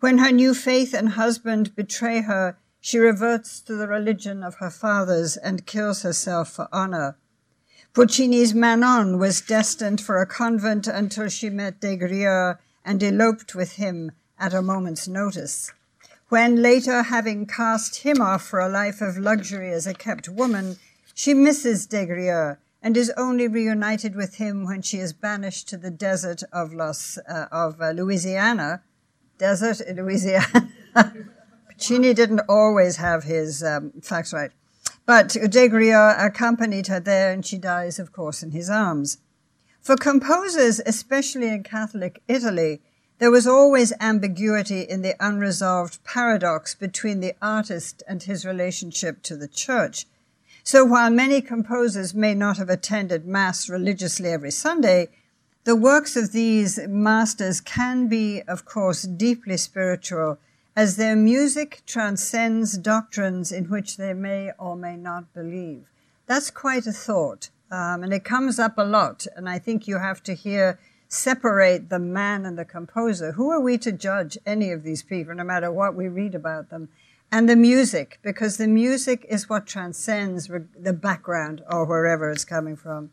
When 0.01 0.17
her 0.17 0.31
new 0.31 0.53
faith 0.53 0.93
and 0.93 1.09
husband 1.09 1.75
betray 1.75 2.21
her, 2.21 2.57
she 2.81 2.99
reverts 2.99 3.61
to 3.61 3.75
the 3.75 3.87
religion 3.87 4.43
of 4.43 4.55
her 4.55 4.69
fathers 4.69 5.37
and 5.37 5.65
kills 5.65 6.03
herself 6.03 6.51
for 6.51 6.67
honor. 6.73 7.15
Puccini's 7.93 8.53
Manon 8.53 9.17
was 9.17 9.41
destined 9.41 10.01
for 10.01 10.21
a 10.21 10.27
convent 10.27 10.87
until 10.87 11.29
she 11.29 11.49
met 11.49 11.79
Des 11.79 11.95
Grieux 11.95 12.55
and 12.85 13.01
eloped 13.01 13.55
with 13.55 13.73
him 13.73 14.11
at 14.37 14.53
a 14.53 14.61
moment's 14.61 15.07
notice. 15.07 15.71
When 16.29 16.61
later, 16.61 17.03
having 17.03 17.45
cast 17.45 18.03
him 18.03 18.19
off 18.19 18.43
for 18.43 18.59
a 18.59 18.67
life 18.67 18.99
of 18.99 19.17
luxury 19.17 19.71
as 19.71 19.87
a 19.87 19.93
kept 19.93 20.27
woman, 20.27 20.75
she 21.13 21.33
misses 21.33 21.85
Des 21.85 22.05
Grieux 22.05 22.57
and 22.83 22.97
is 22.97 23.13
only 23.15 23.47
reunited 23.47 24.13
with 24.13 24.35
him 24.35 24.65
when 24.65 24.81
she 24.81 24.97
is 24.97 25.13
banished 25.13 25.69
to 25.69 25.77
the 25.77 25.89
desert 25.89 26.43
of 26.51 26.73
Los 26.73 27.17
uh, 27.17 27.47
of 27.49 27.81
uh, 27.81 27.91
Louisiana, 27.91 28.83
desert 29.37 29.79
in 29.79 29.95
Louisiana. 29.95 30.69
Puccini 31.69 32.13
didn't 32.13 32.41
always 32.49 32.97
have 32.97 33.23
his 33.23 33.63
um, 33.63 33.93
facts 34.01 34.33
right, 34.33 34.51
but 35.05 35.29
Des 35.29 35.69
Grieux 35.69 36.13
accompanied 36.17 36.87
her 36.87 36.99
there, 36.99 37.31
and 37.31 37.45
she 37.45 37.57
dies, 37.57 37.99
of 37.99 38.11
course, 38.11 38.43
in 38.43 38.51
his 38.51 38.69
arms. 38.69 39.19
For 39.79 39.95
composers, 39.95 40.81
especially 40.85 41.47
in 41.47 41.63
Catholic 41.63 42.21
Italy, 42.27 42.81
there 43.19 43.31
was 43.31 43.47
always 43.47 43.93
ambiguity 43.99 44.81
in 44.81 45.01
the 45.01 45.15
unresolved 45.19 46.03
paradox 46.03 46.75
between 46.75 47.19
the 47.19 47.33
artist 47.41 48.03
and 48.07 48.23
his 48.23 48.45
relationship 48.45 49.23
to 49.23 49.35
the 49.35 49.47
church. 49.47 50.05
So 50.63 50.85
while 50.85 51.09
many 51.09 51.41
composers 51.41 52.13
may 52.13 52.35
not 52.35 52.57
have 52.57 52.69
attended 52.69 53.25
Mass 53.25 53.69
religiously 53.69 54.29
every 54.29 54.51
Sunday, 54.51 55.09
the 55.63 55.75
works 55.75 56.15
of 56.15 56.31
these 56.31 56.79
masters 56.87 57.59
can 57.59 58.07
be, 58.07 58.41
of 58.47 58.65
course, 58.65 59.01
deeply 59.03 59.57
spiritual, 59.57 60.37
as 60.75 60.95
their 60.95 61.15
music 61.15 61.81
transcends 61.85 62.77
doctrines 62.77 63.51
in 63.51 63.65
which 63.65 63.97
they 63.97 64.13
may 64.13 64.51
or 64.59 64.75
may 64.75 64.95
not 64.95 65.33
believe. 65.33 65.85
That's 66.25 66.51
quite 66.51 66.85
a 66.85 66.91
thought, 66.91 67.49
um, 67.71 68.03
and 68.03 68.13
it 68.13 68.23
comes 68.23 68.59
up 68.59 68.77
a 68.77 68.83
lot, 68.83 69.25
and 69.35 69.49
I 69.49 69.59
think 69.59 69.87
you 69.87 69.97
have 69.97 70.21
to 70.23 70.35
hear 70.35 70.79
separate 71.07 71.89
the 71.89 71.99
man 71.99 72.45
and 72.45 72.57
the 72.57 72.65
composer. 72.65 73.33
Who 73.33 73.49
are 73.49 73.61
we 73.61 73.77
to 73.79 73.91
judge 73.91 74.37
any 74.45 74.71
of 74.71 74.83
these 74.83 75.03
people, 75.03 75.35
no 75.35 75.43
matter 75.43 75.71
what 75.71 75.95
we 75.95 76.07
read 76.07 76.35
about 76.35 76.69
them? 76.69 76.89
And 77.31 77.49
the 77.49 77.55
music, 77.55 78.19
because 78.21 78.57
the 78.57 78.67
music 78.67 79.25
is 79.27 79.49
what 79.49 79.65
transcends 79.65 80.47
the 80.47 80.93
background 80.93 81.61
or 81.69 81.85
wherever 81.85 82.31
it's 82.31 82.45
coming 82.45 82.75
from. 82.75 83.11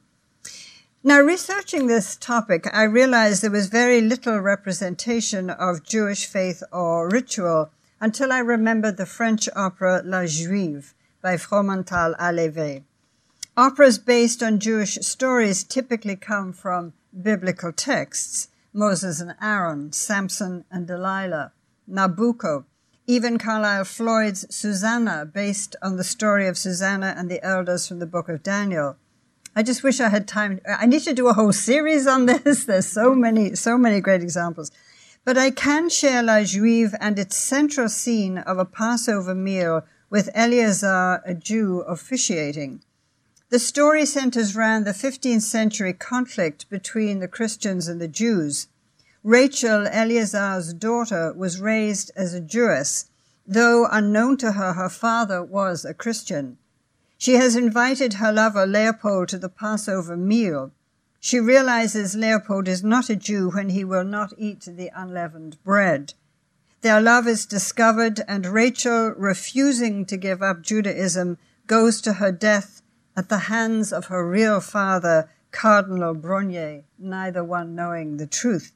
Now, 1.03 1.21
researching 1.21 1.87
this 1.87 2.17
topic, 2.17 2.67
I 2.73 2.85
realized 2.85 3.43
there 3.43 3.51
was 3.51 3.67
very 3.67 4.01
little 4.01 4.39
representation 4.39 5.51
of 5.51 5.83
Jewish 5.83 6.27
faith 6.27 6.63
or 6.73 7.09
ritual 7.09 7.71
until 8.01 8.33
I 8.33 8.39
remembered 8.39 8.97
the 8.97 9.05
French 9.05 9.49
opera 9.55 10.03
La 10.05 10.25
Juive 10.27 10.95
by 11.21 11.37
Fromental 11.37 12.17
Halévy. 12.19 12.85
Operas 13.57 13.99
based 13.99 14.43
on 14.43 14.59
Jewish 14.59 14.95
stories 15.03 15.63
typically 15.63 16.17
come 16.17 16.53
from 16.53 16.93
biblical 17.23 17.73
texts 17.73 18.49
Moses 18.73 19.21
and 19.21 19.35
Aaron, 19.41 19.93
Samson 19.93 20.65
and 20.69 20.87
Delilah, 20.87 21.53
Nabucco, 21.89 22.65
even 23.07 23.39
Carlisle 23.39 23.85
Floyd's 23.85 24.47
Susanna, 24.55 25.25
based 25.25 25.77
on 25.81 25.97
the 25.97 26.03
story 26.03 26.49
of 26.49 26.59
Susanna 26.59 27.15
and 27.17 27.31
the 27.31 27.45
elders 27.45 27.87
from 27.87 28.01
the 28.01 28.07
book 28.07 28.29
of 28.29 28.43
Daniel. 28.43 28.97
I 29.55 29.63
just 29.63 29.85
wish 29.85 30.01
I 30.01 30.09
had 30.09 30.27
time. 30.27 30.61
I 30.67 30.87
need 30.87 31.03
to 31.03 31.15
do 31.15 31.29
a 31.29 31.35
whole 31.35 31.53
series 31.53 32.09
on 32.09 32.27
this. 32.45 32.65
There's 32.65 32.87
so 32.87 33.15
many, 33.15 33.55
so 33.55 33.79
many 33.79 34.01
great 34.01 34.23
examples. 34.23 34.73
But 35.25 35.39
I 35.39 35.51
can 35.51 35.89
share 35.89 36.23
La 36.23 36.43
Juive 36.43 36.95
and 37.01 37.19
its 37.19 37.37
central 37.37 37.89
scene 37.89 38.39
of 38.39 38.59
a 38.59 38.65
Passover 38.65 39.35
meal 39.35 39.85
with 40.11 40.31
Eleazar, 40.35 41.23
a 41.25 41.35
Jew, 41.35 41.81
officiating. 41.83 42.83
The 43.55 43.61
story 43.61 44.05
centers 44.05 44.57
around 44.57 44.83
the 44.83 44.91
15th 44.91 45.43
century 45.43 45.93
conflict 45.93 46.69
between 46.69 47.21
the 47.21 47.29
Christians 47.29 47.87
and 47.87 48.01
the 48.01 48.09
Jews. 48.09 48.67
Rachel, 49.23 49.87
Eleazar's 49.87 50.75
daughter, 50.75 51.33
was 51.33 51.61
raised 51.61 52.11
as 52.17 52.35
a 52.35 52.41
Jewess, 52.41 53.11
though 53.47 53.87
unknown 53.89 54.39
to 54.39 54.51
her, 54.59 54.73
her 54.73 54.89
father 54.89 55.41
was 55.41 55.85
a 55.85 55.95
Christian. 55.95 56.59
She 57.17 57.35
has 57.35 57.55
invited 57.55 58.15
her 58.15 58.33
lover 58.33 58.67
Leopold 58.67 59.29
to 59.29 59.39
the 59.39 59.49
Passover 59.49 60.17
meal. 60.17 60.73
She 61.21 61.39
realizes 61.39 62.17
Leopold 62.17 62.67
is 62.67 62.83
not 62.83 63.09
a 63.09 63.15
Jew 63.15 63.51
when 63.51 63.69
he 63.69 63.85
will 63.85 64.03
not 64.03 64.33
eat 64.37 64.63
the 64.63 64.91
unleavened 64.93 65.63
bread. 65.63 66.15
Their 66.81 67.01
love 67.01 67.29
is 67.29 67.47
discovered, 67.47 68.21
and 68.27 68.47
Rachel, 68.47 69.11
refusing 69.17 70.07
to 70.07 70.17
give 70.17 70.43
up 70.43 70.63
Judaism, 70.63 71.39
goes 71.69 72.01
to 72.01 72.15
her 72.15 72.33
death 72.33 72.81
at 73.17 73.29
the 73.29 73.39
hands 73.39 73.93
of 73.93 74.07
her 74.07 74.29
real 74.29 74.61
father, 74.61 75.31
Cardinal 75.51 76.15
Brognier, 76.15 76.83
neither 76.99 77.45
one 77.45 77.75
knowing 77.75 78.17
the 78.17 78.27
truth. 78.27 78.73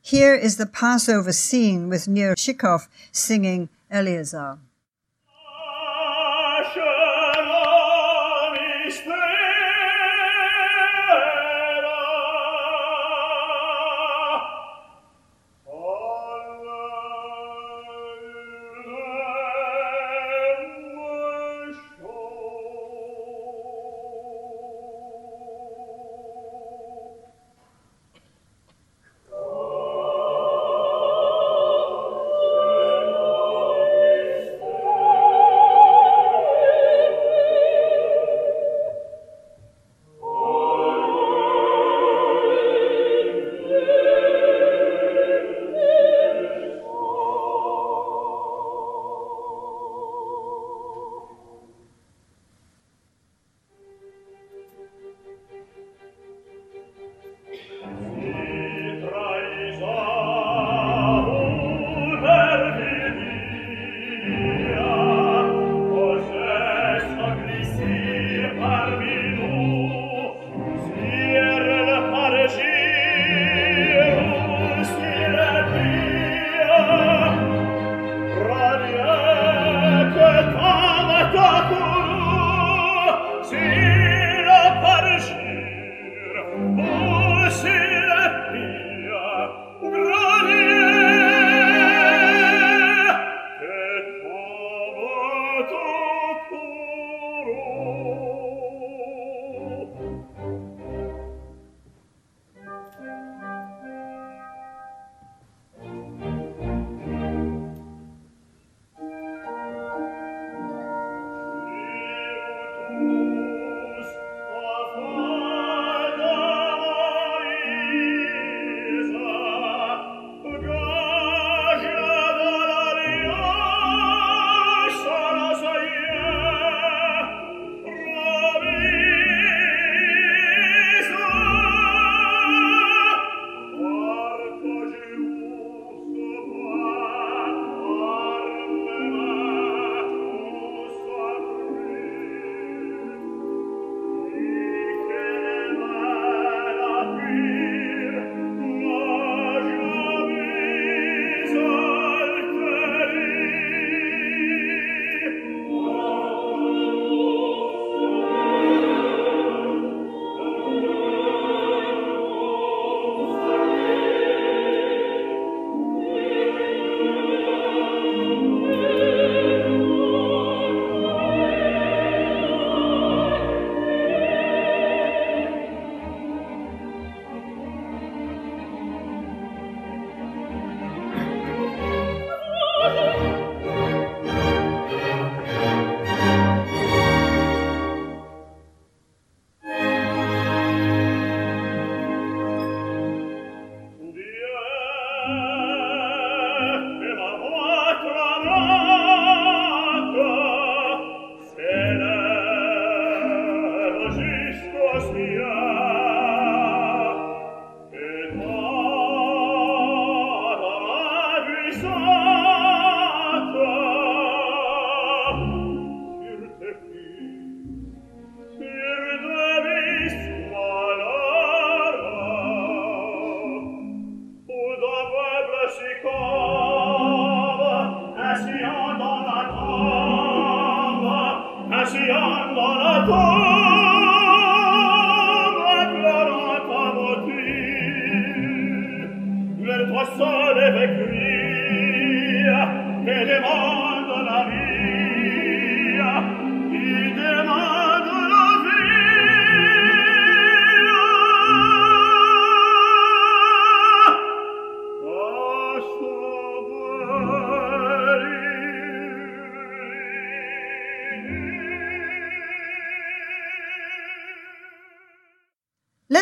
Here 0.00 0.34
is 0.34 0.56
the 0.56 0.66
Passover 0.66 1.32
scene 1.32 1.88
with 1.88 2.08
Neil 2.08 2.34
Shicoff 2.34 2.88
singing 3.12 3.68
Eleazar. 3.90 4.58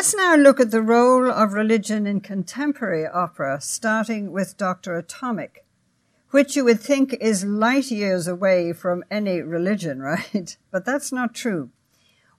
Let's 0.07 0.15
now 0.15 0.37
look 0.37 0.61
at 0.61 0.71
the 0.71 0.81
role 0.81 1.29
of 1.29 1.51
religion 1.51 2.07
in 2.07 2.21
contemporary 2.21 3.05
opera, 3.05 3.59
starting 3.59 4.31
with 4.31 4.55
Dr. 4.55 4.95
Atomic, 4.95 5.65
which 6.29 6.55
you 6.55 6.63
would 6.63 6.79
think 6.79 7.13
is 7.19 7.43
light 7.43 7.91
years 7.91 8.25
away 8.25 8.71
from 8.71 9.03
any 9.11 9.41
religion, 9.41 9.99
right? 10.01 10.55
But 10.71 10.85
that's 10.85 11.11
not 11.11 11.35
true. 11.35 11.71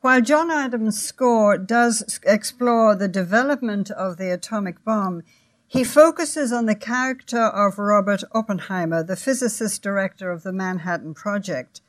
While 0.01 0.23
John 0.23 0.51
Adams' 0.51 1.03
score 1.03 1.59
does 1.59 2.19
explore 2.23 2.95
the 2.95 3.07
development 3.07 3.91
of 3.91 4.17
the 4.17 4.31
atomic 4.31 4.83
bomb, 4.83 5.23
he 5.67 5.85
focuses 5.85 6.51
on 6.51 6.65
the 6.65 6.75
character 6.75 7.49
of 7.49 7.79
Robert 7.79 8.25
Oppenheimer, 8.33 9.03
the 9.03 9.15
physicist 9.15 9.83
director 9.83 10.31
of 10.31 10.43
the 10.43 10.55
Manhattan 10.55 11.13
Project. 11.13 11.83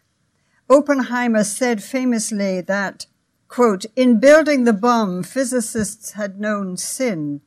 Oppenheimer 0.69 1.45
said 1.45 1.81
famously 1.81 2.59
that 2.59 3.05
quote, 3.49 3.85
in 3.95 4.19
building 4.19 4.63
the 4.63 4.73
bomb, 4.73 5.23
physicists 5.23 6.11
had 6.11 6.39
known 6.39 6.77
sin. 6.77 7.41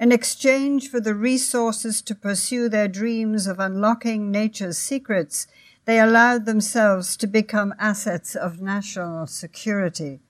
In 0.00 0.12
exchange 0.12 0.88
for 0.88 1.00
the 1.00 1.14
resources 1.14 2.00
to 2.02 2.14
pursue 2.14 2.68
their 2.68 2.86
dreams 2.86 3.48
of 3.48 3.58
unlocking 3.58 4.30
nature's 4.30 4.78
secrets, 4.78 5.48
they 5.84 5.98
allowed 5.98 6.46
themselves 6.46 7.16
to 7.16 7.26
become 7.26 7.74
assets 7.78 8.36
of 8.36 8.62
national 8.62 9.26
security. 9.26 10.20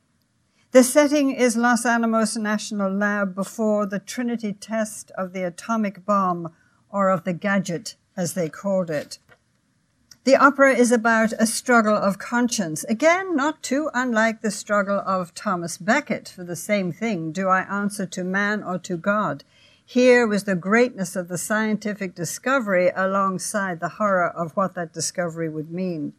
The 0.71 0.83
setting 0.83 1.31
is 1.31 1.57
Los 1.57 1.85
Alamos 1.85 2.37
National 2.37 2.91
Lab 2.91 3.35
before 3.35 3.85
the 3.85 3.99
Trinity 3.99 4.55
test 4.55 5.11
of 5.13 5.33
the 5.33 5.43
atomic 5.43 6.07
bomb, 6.07 6.53
or 6.91 7.11
of 7.11 7.25
the 7.25 7.35
gadget, 7.35 7.97
as 8.17 8.33
they 8.33 8.49
called 8.49 8.89
it. 8.89 9.19
The 10.29 10.37
opera 10.37 10.75
is 10.75 10.93
about 10.93 11.33
a 11.39 11.47
struggle 11.47 11.97
of 11.97 12.19
conscience. 12.19 12.85
Again, 12.85 13.35
not 13.35 13.63
too 13.63 13.89
unlike 13.95 14.43
the 14.43 14.51
struggle 14.51 14.99
of 15.07 15.33
Thomas 15.33 15.79
Becket 15.79 16.29
for 16.29 16.45
the 16.45 16.55
same 16.55 16.93
thing. 16.93 17.33
Do 17.33 17.49
I 17.49 17.63
answer 17.63 18.05
to 18.05 18.25
man 18.25 18.63
or 18.63 18.79
to 18.81 18.99
God? 18.99 19.43
Here 19.83 20.27
was 20.27 20.45
the 20.45 20.55
greatness 20.55 21.17
of 21.17 21.29
the 21.29 21.39
scientific 21.39 22.15
discovery 22.15 22.93
alongside 22.95 23.81
the 23.81 23.97
horror 23.97 24.29
of 24.29 24.55
what 24.55 24.75
that 24.75 24.93
discovery 24.93 25.49
would 25.49 25.71
mean. 25.71 26.13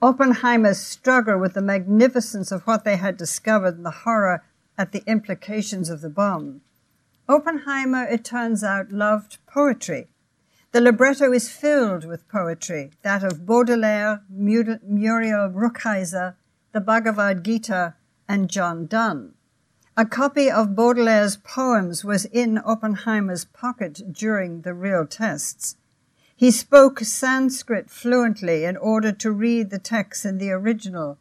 Oppenheimer's 0.00 0.78
struggle 0.78 1.38
with 1.38 1.52
the 1.52 1.60
magnificence 1.60 2.52
of 2.52 2.62
what 2.62 2.84
they 2.84 2.96
had 2.96 3.18
discovered 3.18 3.76
and 3.76 3.84
the 3.84 4.00
horror 4.06 4.42
at 4.78 4.92
the 4.92 5.02
implications 5.06 5.90
of 5.90 6.00
the 6.00 6.08
bomb. 6.08 6.62
Oppenheimer, 7.28 8.04
it 8.04 8.24
turns 8.24 8.64
out, 8.64 8.92
loved 8.92 9.36
poetry. 9.46 10.08
The 10.72 10.80
libretto 10.80 11.32
is 11.32 11.50
filled 11.50 12.06
with 12.06 12.28
poetry, 12.28 12.92
that 13.02 13.22
of 13.22 13.44
Baudelaire, 13.44 14.22
Muriel 14.30 15.50
Rukeyser, 15.50 16.36
the 16.72 16.80
Bhagavad 16.80 17.44
Gita, 17.44 17.94
and 18.26 18.48
John 18.48 18.86
Donne. 18.86 19.34
A 19.98 20.06
copy 20.06 20.50
of 20.50 20.74
Baudelaire's 20.74 21.36
poems 21.36 22.06
was 22.06 22.24
in 22.24 22.56
Oppenheimer's 22.56 23.44
pocket 23.44 24.00
during 24.10 24.62
the 24.62 24.72
real 24.72 25.06
tests. 25.06 25.76
He 26.34 26.50
spoke 26.50 27.00
Sanskrit 27.00 27.90
fluently 27.90 28.64
in 28.64 28.78
order 28.78 29.12
to 29.12 29.30
read 29.30 29.68
the 29.68 29.78
text 29.78 30.24
in 30.24 30.38
the 30.38 30.52
original. 30.52 31.18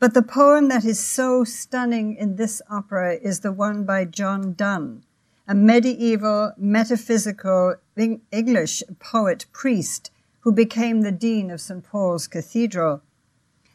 But 0.00 0.14
the 0.14 0.22
poem 0.22 0.66
that 0.70 0.84
is 0.84 0.98
so 0.98 1.44
stunning 1.44 2.16
in 2.16 2.34
this 2.34 2.60
opera 2.68 3.14
is 3.14 3.40
the 3.40 3.52
one 3.52 3.84
by 3.84 4.04
John 4.04 4.54
Donne, 4.54 5.04
a 5.46 5.54
medieval, 5.54 6.52
metaphysical 6.56 7.76
English 7.96 8.82
poet 8.98 9.46
priest 9.52 10.10
who 10.40 10.52
became 10.52 11.02
the 11.02 11.12
dean 11.12 11.50
of 11.50 11.60
St. 11.60 11.84
Paul's 11.84 12.26
Cathedral. 12.26 13.02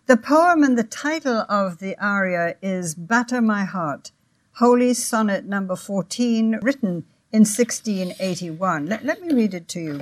The 0.08 0.18
poem 0.18 0.64
and 0.64 0.78
the 0.78 0.84
title 0.84 1.46
of 1.48 1.78
the 1.78 1.96
aria 2.04 2.56
is 2.62 2.96
Batter 2.96 3.42
My 3.42 3.66
Heart, 3.66 4.12
Holy 4.54 4.94
Sonnet 4.94 5.46
number 5.46 5.76
14, 5.76 6.60
written 6.62 7.06
in 7.32 7.42
1681. 7.42 8.88
Let, 8.88 9.06
let 9.06 9.22
me 9.22 9.34
read 9.34 9.54
it 9.54 9.68
to 9.70 9.80
you. 9.80 10.02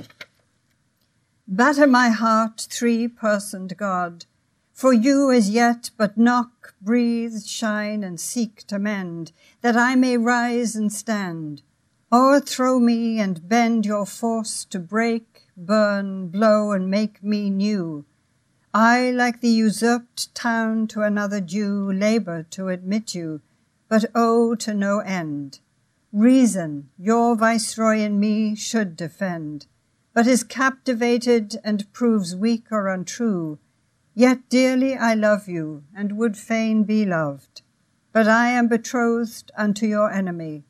Batter 1.46 1.86
my 1.86 2.08
heart, 2.08 2.66
three 2.70 3.08
personed 3.08 3.76
God, 3.76 4.24
for 4.78 4.92
you 4.92 5.32
as 5.32 5.50
yet 5.50 5.90
but 5.96 6.16
knock, 6.16 6.72
breathe, 6.80 7.42
shine, 7.44 8.04
and 8.04 8.20
seek 8.20 8.64
to 8.64 8.78
mend, 8.78 9.32
that 9.60 9.76
I 9.76 9.96
may 9.96 10.16
rise 10.16 10.76
and 10.76 10.92
stand. 10.92 11.62
O'erthrow 12.12 12.78
me 12.78 13.18
and 13.18 13.48
bend 13.48 13.84
your 13.84 14.06
force 14.06 14.64
to 14.66 14.78
break, 14.78 15.48
burn, 15.56 16.28
blow, 16.28 16.70
and 16.70 16.88
make 16.88 17.24
me 17.24 17.50
new. 17.50 18.04
I, 18.72 19.10
like 19.10 19.40
the 19.40 19.48
usurped 19.48 20.32
town 20.32 20.86
to 20.88 21.02
another 21.02 21.40
Jew, 21.40 21.90
labor 21.92 22.44
to 22.50 22.68
admit 22.68 23.16
you, 23.16 23.40
but 23.88 24.04
oh, 24.14 24.54
to 24.54 24.74
no 24.74 25.00
end. 25.00 25.58
Reason, 26.12 26.88
your 26.96 27.34
viceroy 27.34 27.98
in 27.98 28.20
me 28.20 28.54
should 28.54 28.94
defend, 28.94 29.66
but 30.14 30.28
is 30.28 30.44
captivated 30.44 31.56
and 31.64 31.92
proves 31.92 32.36
weak 32.36 32.70
or 32.70 32.86
untrue. 32.86 33.58
Yet 34.18 34.48
dearly 34.48 34.96
I 34.96 35.14
love 35.14 35.46
you, 35.46 35.84
and 35.94 36.18
would 36.18 36.36
fain 36.36 36.82
be 36.82 37.04
loved. 37.04 37.62
But 38.12 38.26
I 38.26 38.48
am 38.48 38.66
betrothed 38.66 39.52
unto 39.56 39.86
your 39.86 40.10
enemy. 40.10 40.64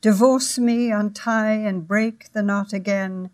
Divorce 0.00 0.58
me, 0.58 0.90
untie, 0.90 1.52
and 1.52 1.86
break 1.86 2.32
the 2.32 2.42
knot 2.42 2.72
again. 2.72 3.28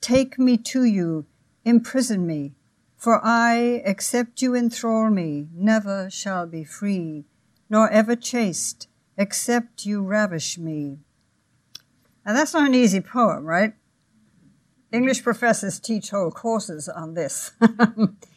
Take 0.00 0.38
me 0.38 0.56
to 0.58 0.84
you, 0.84 1.26
imprison 1.64 2.28
me, 2.28 2.54
for 2.96 3.20
I, 3.24 3.82
except 3.84 4.40
you 4.40 4.54
enthrall 4.54 5.10
me, 5.10 5.48
never 5.52 6.08
shall 6.10 6.46
be 6.46 6.62
free, 6.62 7.24
nor 7.68 7.90
ever 7.90 8.14
chaste, 8.14 8.86
except 9.16 9.84
you 9.84 10.00
ravish 10.00 10.58
me. 10.58 11.00
Now 12.24 12.34
that's 12.34 12.54
not 12.54 12.68
an 12.68 12.74
easy 12.76 13.00
poem, 13.00 13.46
right? 13.46 13.74
English 14.92 15.24
professors 15.24 15.80
teach 15.80 16.10
whole 16.10 16.30
courses 16.30 16.88
on 16.88 17.14
this. 17.14 17.50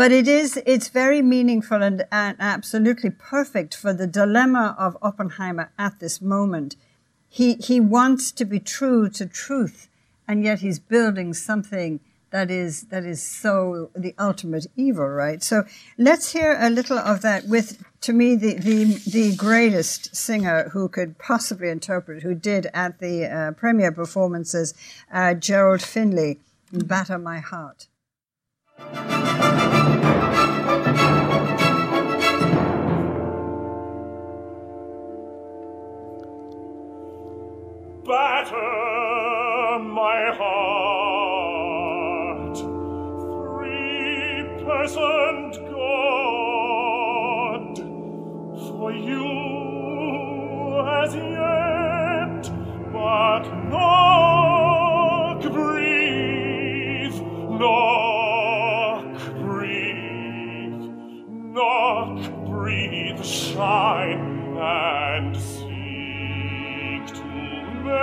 but 0.00 0.12
it 0.12 0.26
is, 0.26 0.58
it's 0.64 0.88
very 0.88 1.20
meaningful 1.20 1.82
and, 1.82 2.06
and 2.10 2.34
absolutely 2.40 3.10
perfect 3.10 3.76
for 3.76 3.92
the 3.92 4.06
dilemma 4.06 4.74
of 4.78 4.96
Oppenheimer 5.02 5.72
at 5.78 6.00
this 6.00 6.22
moment. 6.22 6.74
He, 7.28 7.56
he 7.56 7.80
wants 7.80 8.32
to 8.32 8.46
be 8.46 8.60
true 8.60 9.10
to 9.10 9.26
truth, 9.26 9.90
and 10.26 10.42
yet 10.42 10.60
he's 10.60 10.78
building 10.78 11.34
something 11.34 12.00
that 12.30 12.50
is 12.50 12.84
that 12.84 13.04
is 13.04 13.22
so 13.22 13.90
the 13.94 14.14
ultimate 14.18 14.68
evil, 14.74 15.06
right? 15.06 15.42
So 15.42 15.64
let's 15.98 16.32
hear 16.32 16.56
a 16.58 16.70
little 16.70 16.98
of 16.98 17.20
that 17.20 17.46
with 17.46 17.84
to 18.00 18.14
me 18.14 18.36
the 18.36 18.54
the, 18.54 18.84
the 19.06 19.36
greatest 19.36 20.16
singer 20.16 20.70
who 20.70 20.88
could 20.88 21.18
possibly 21.18 21.68
interpret, 21.68 22.22
who 22.22 22.34
did 22.34 22.68
at 22.72 23.00
the 23.00 23.26
uh, 23.26 23.52
premiere 23.52 23.92
performances, 23.92 24.72
uh, 25.12 25.34
Gerald 25.34 25.82
Finley, 25.82 26.40
"Batter 26.72 27.18
My 27.18 27.40
Heart." 27.40 27.88
Batter 38.06 39.78
my 39.78 40.32
heart, 40.36 41.76
three-personed 44.58 45.54
God, 45.70 46.44
for 48.68 48.90
you 48.92 49.26
as 50.88 51.14
yet, 51.14 52.42
but 52.92 53.44
and 63.62 65.36
seek 65.36 67.06
to 67.14 67.24
mend. 67.84 68.00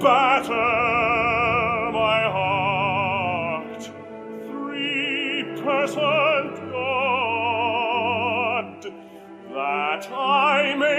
Batter 0.00 1.90
my 1.92 2.22
heart, 2.36 3.82
three-personed 4.48 6.56
God, 6.72 8.80
that 9.54 10.04
I 10.10 10.74
may 10.76 10.93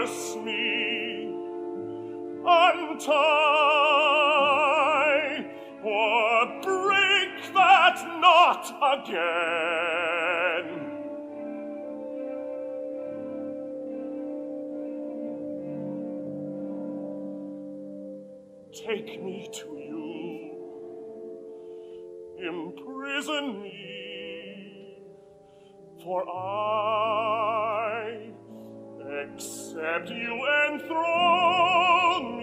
Divorce 0.00 0.36
me, 0.36 1.28
untie, 2.46 3.10
or 5.82 6.46
break 6.62 7.52
that 7.52 7.98
knot 8.18 8.66
again. 8.96 10.68
Take 18.72 19.22
me 19.22 19.50
to 19.52 19.66
you, 19.76 20.56
imprison 22.38 23.46
me, 23.62 24.96
for 26.02 26.20
I, 26.26 27.19
except 29.80 30.10
you 30.10 30.46
enthrall 30.68 32.39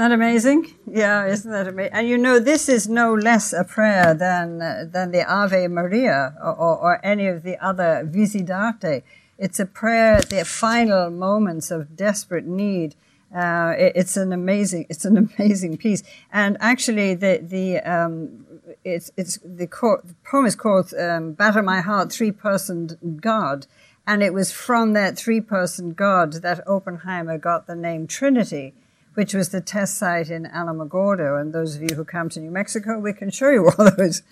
that 0.00 0.12
amazing? 0.12 0.74
Yeah, 0.86 1.26
isn't 1.26 1.50
that 1.50 1.68
amazing? 1.68 1.92
And 1.92 2.08
you 2.08 2.18
know, 2.18 2.38
this 2.38 2.68
is 2.68 2.88
no 2.88 3.14
less 3.14 3.52
a 3.52 3.64
prayer 3.64 4.14
than 4.14 4.58
than 4.94 5.10
the 5.12 5.24
Ave 5.40 5.68
Maria 5.68 6.34
or, 6.42 6.54
or, 6.64 6.74
or 6.78 7.06
any 7.12 7.26
of 7.26 7.42
the 7.42 7.56
other 7.64 8.08
Vissi 8.14 8.44
d'arte. 8.44 9.02
It's 9.38 9.60
a 9.60 9.66
prayer 9.66 10.16
at 10.16 10.28
the 10.30 10.44
final 10.44 11.10
moments 11.10 11.70
of 11.70 11.96
desperate 11.96 12.46
need. 12.46 12.94
Uh, 13.34 13.74
it- 13.78 13.92
it's 14.00 14.16
an 14.16 14.32
amazing, 14.32 14.86
it's 14.90 15.04
an 15.04 15.16
amazing 15.38 15.76
piece. 15.76 16.02
And 16.32 16.56
actually, 16.60 17.14
the 17.14 17.32
the 17.54 17.78
um, 17.94 18.44
it's 18.84 19.10
it's 19.16 19.38
the, 19.38 19.66
the 19.66 20.14
poem 20.30 20.46
is 20.46 20.56
called 20.56 20.92
um, 20.94 21.32
"Batter 21.32 21.62
My 21.62 21.80
Heart, 21.80 22.10
Three 22.12 22.32
Personed 22.32 22.96
God," 23.20 23.66
and 24.06 24.22
it 24.22 24.34
was 24.34 24.50
from 24.52 24.92
that 24.94 25.16
three 25.16 25.40
person 25.40 25.92
God 25.92 26.28
that 26.44 26.66
Oppenheimer 26.66 27.38
got 27.38 27.66
the 27.66 27.76
name 27.76 28.06
Trinity 28.06 28.74
which 29.14 29.34
was 29.34 29.50
the 29.50 29.60
test 29.60 29.96
site 29.96 30.30
in 30.30 30.44
Alamogordo. 30.44 31.40
And 31.40 31.52
those 31.52 31.76
of 31.76 31.82
you 31.82 31.96
who 31.96 32.04
come 32.04 32.28
to 32.30 32.40
New 32.40 32.50
Mexico, 32.50 32.98
we 32.98 33.12
can 33.12 33.30
show 33.30 33.50
you 33.50 33.70
all 33.78 33.90
those, 33.96 34.22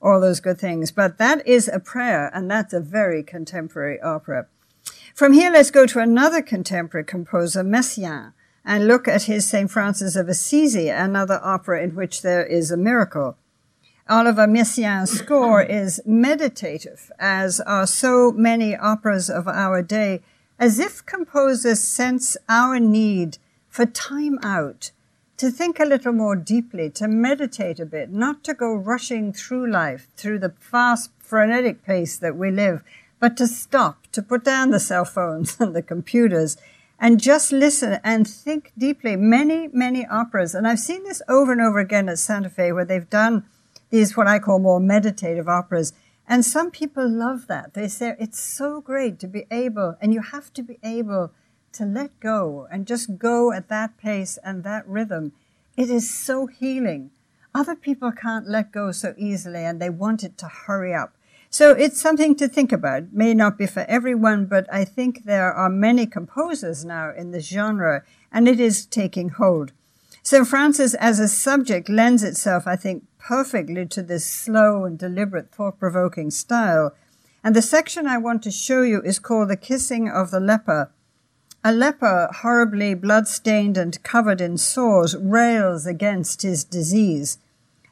all 0.00 0.20
those 0.20 0.40
good 0.40 0.58
things. 0.58 0.92
But 0.92 1.18
that 1.18 1.46
is 1.46 1.68
a 1.68 1.80
prayer, 1.80 2.30
and 2.34 2.50
that's 2.50 2.72
a 2.72 2.80
very 2.80 3.22
contemporary 3.22 4.00
opera. 4.00 4.46
From 5.14 5.32
here, 5.32 5.50
let's 5.50 5.70
go 5.70 5.86
to 5.86 5.98
another 5.98 6.42
contemporary 6.42 7.04
composer, 7.04 7.62
Messiaen, 7.62 8.32
and 8.64 8.86
look 8.86 9.08
at 9.08 9.24
his 9.24 9.46
St. 9.46 9.70
Francis 9.70 10.16
of 10.16 10.28
Assisi, 10.28 10.88
another 10.88 11.40
opera 11.42 11.82
in 11.82 11.94
which 11.94 12.22
there 12.22 12.44
is 12.44 12.70
a 12.70 12.76
miracle. 12.76 13.36
Oliver 14.08 14.46
Messiaen's 14.46 15.10
score 15.10 15.62
is 15.82 16.00
meditative, 16.04 17.10
as 17.18 17.60
are 17.60 17.86
so 17.86 18.32
many 18.32 18.76
operas 18.76 19.30
of 19.30 19.46
our 19.46 19.82
day, 19.82 20.20
as 20.58 20.78
if 20.78 21.04
composers 21.06 21.80
sense 21.80 22.36
our 22.48 22.78
need 22.78 23.38
for 23.70 23.86
time 23.86 24.38
out, 24.42 24.90
to 25.38 25.50
think 25.50 25.80
a 25.80 25.86
little 25.86 26.12
more 26.12 26.36
deeply, 26.36 26.90
to 26.90 27.08
meditate 27.08 27.80
a 27.80 27.86
bit, 27.86 28.10
not 28.10 28.44
to 28.44 28.52
go 28.52 28.74
rushing 28.74 29.32
through 29.32 29.70
life, 29.70 30.08
through 30.16 30.40
the 30.40 30.52
fast, 30.58 31.10
frenetic 31.18 31.82
pace 31.82 32.18
that 32.18 32.36
we 32.36 32.50
live, 32.50 32.82
but 33.18 33.36
to 33.38 33.46
stop, 33.46 34.06
to 34.12 34.20
put 34.20 34.44
down 34.44 34.70
the 34.70 34.80
cell 34.80 35.04
phones 35.04 35.56
and 35.60 35.74
the 35.74 35.82
computers 35.82 36.58
and 37.00 37.18
just 37.18 37.50
listen 37.50 37.98
and 38.04 38.28
think 38.28 38.72
deeply. 38.76 39.16
Many, 39.16 39.68
many 39.72 40.06
operas, 40.06 40.54
and 40.54 40.68
I've 40.68 40.78
seen 40.78 41.04
this 41.04 41.22
over 41.28 41.52
and 41.52 41.60
over 41.60 41.78
again 41.78 42.08
at 42.10 42.18
Santa 42.18 42.50
Fe 42.50 42.72
where 42.72 42.84
they've 42.84 43.08
done 43.08 43.46
these, 43.88 44.16
what 44.16 44.26
I 44.26 44.38
call 44.38 44.58
more 44.58 44.80
meditative 44.80 45.48
operas. 45.48 45.94
And 46.28 46.44
some 46.44 46.70
people 46.70 47.08
love 47.08 47.46
that. 47.46 47.72
They 47.74 47.88
say 47.88 48.14
it's 48.18 48.38
so 48.38 48.80
great 48.80 49.18
to 49.20 49.26
be 49.26 49.46
able, 49.50 49.96
and 50.00 50.12
you 50.12 50.20
have 50.20 50.52
to 50.52 50.62
be 50.62 50.78
able 50.82 51.32
to 51.72 51.84
let 51.84 52.18
go 52.20 52.66
and 52.70 52.86
just 52.86 53.18
go 53.18 53.52
at 53.52 53.68
that 53.68 53.96
pace 53.98 54.38
and 54.44 54.64
that 54.64 54.86
rhythm. 54.86 55.32
It 55.76 55.90
is 55.90 56.12
so 56.12 56.46
healing. 56.46 57.10
Other 57.54 57.74
people 57.74 58.12
can't 58.12 58.48
let 58.48 58.72
go 58.72 58.92
so 58.92 59.14
easily 59.16 59.64
and 59.64 59.80
they 59.80 59.90
want 59.90 60.22
it 60.24 60.38
to 60.38 60.46
hurry 60.46 60.94
up. 60.94 61.14
So 61.48 61.72
it's 61.72 62.00
something 62.00 62.36
to 62.36 62.46
think 62.46 62.70
about. 62.70 63.02
It 63.02 63.12
may 63.12 63.34
not 63.34 63.58
be 63.58 63.66
for 63.66 63.84
everyone, 63.88 64.46
but 64.46 64.72
I 64.72 64.84
think 64.84 65.24
there 65.24 65.52
are 65.52 65.68
many 65.68 66.06
composers 66.06 66.84
now 66.84 67.12
in 67.12 67.32
this 67.32 67.48
genre 67.48 68.04
and 68.30 68.46
it 68.46 68.60
is 68.60 68.86
taking 68.86 69.30
hold. 69.30 69.72
St. 70.22 70.46
Francis 70.46 70.94
as 70.94 71.18
a 71.18 71.26
subject 71.26 71.88
lends 71.88 72.22
itself, 72.22 72.66
I 72.66 72.76
think, 72.76 73.04
perfectly 73.18 73.86
to 73.86 74.02
this 74.02 74.24
slow 74.24 74.84
and 74.84 74.98
deliberate, 74.98 75.50
thought-provoking 75.50 76.30
style. 76.30 76.94
And 77.42 77.56
the 77.56 77.62
section 77.62 78.06
I 78.06 78.18
want 78.18 78.42
to 78.42 78.50
show 78.50 78.82
you 78.82 79.02
is 79.02 79.18
called 79.18 79.48
The 79.48 79.56
Kissing 79.56 80.08
of 80.08 80.30
the 80.30 80.40
Leper. 80.40 80.90
A 81.62 81.72
leper, 81.72 82.30
horribly 82.40 82.94
blood-stained 82.94 83.76
and 83.76 84.02
covered 84.02 84.40
in 84.40 84.56
sores, 84.56 85.14
rails 85.16 85.86
against 85.86 86.40
his 86.40 86.64
disease. 86.64 87.38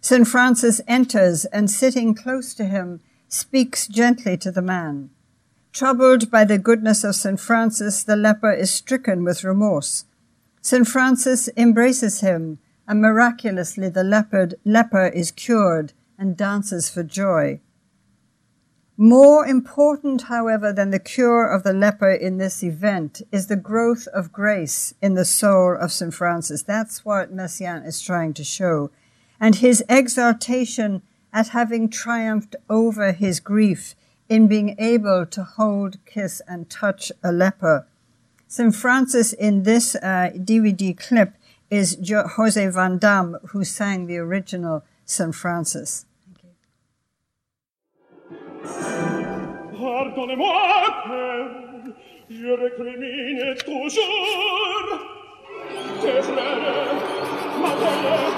St. 0.01 0.27
Francis 0.27 0.81
enters 0.89 1.45
and 1.47 1.71
sitting 1.71 2.15
close 2.15 2.55
to 2.55 2.65
him, 2.65 3.01
speaks 3.29 3.87
gently 3.87 4.39
to 4.39 4.51
the 4.51 4.63
man. 4.63 5.11
Troubled 5.73 6.31
by 6.31 6.45
the 6.45 6.57
goodness 6.57 7.05
of 7.05 7.15
St. 7.15 7.39
Francis, 7.39 8.03
the 8.03 8.17
leper 8.17 8.53
is 8.53 8.71
stricken 8.71 9.23
with 9.23 9.45
remorse. 9.45 10.07
St. 10.63 10.89
Francis 10.89 11.51
embraces 11.55 12.21
him, 12.21 12.59
and 12.87 13.03
miraculously 13.03 13.91
the 13.91 14.03
leopard, 14.03 14.55
leper 14.65 15.09
is 15.09 15.31
cured 15.31 15.93
and 16.19 16.39
dances 16.39 16.89
for 16.89 17.03
joy. 17.03 17.61
More 19.01 19.47
important, 19.47 20.23
however, 20.23 20.73
than 20.73 20.91
the 20.91 20.99
cure 20.99 21.47
of 21.47 21.63
the 21.63 21.73
leper 21.73 22.11
in 22.11 22.39
this 22.39 22.65
event 22.65 23.23
is 23.31 23.47
the 23.47 23.55
growth 23.55 24.09
of 24.09 24.33
grace 24.33 24.93
in 25.01 25.15
the 25.15 25.25
soul 25.25 25.77
of 25.81 25.93
St. 25.93 26.13
Francis. 26.13 26.65
That's 26.65 27.05
what 27.05 27.33
Messiaen 27.33 27.87
is 27.87 28.03
trying 28.03 28.35
to 28.35 28.43
show. 28.43 28.91
And 29.39 29.55
his 29.55 29.85
exaltation 29.89 31.03
at 31.33 31.51
having 31.51 31.91
triumphed 31.91 32.57
over 32.69 33.13
his 33.13 33.39
grief 33.39 33.95
in 34.29 34.49
being 34.49 34.75
able 34.81 35.27
to 35.27 35.45
hold, 35.45 36.05
kiss, 36.05 36.43
and 36.49 36.69
touch 36.69 37.13
a 37.23 37.31
leper. 37.31 37.87
St. 38.49 38.75
Francis 38.75 39.33
in 39.33 39.63
this 39.63 39.95
uh, 39.95 40.33
DVD 40.35 40.99
clip 40.99 41.35
is 41.71 41.95
jo- 41.95 42.27
Jose 42.27 42.67
Van 42.67 42.99
Dam, 42.99 43.37
who 43.51 43.63
sang 43.63 44.07
the 44.07 44.19
original 44.19 44.83
St. 45.05 45.37
Francis. 45.37 46.05
pardonnez-moi, 50.19 50.53
père. 51.07 51.47
je 52.29 52.49
récrimine 52.49 53.55
toujours 53.65 54.99
tes 56.01 56.23
frères, 56.23 56.95
ma 57.61 57.71
terre, 57.71 58.35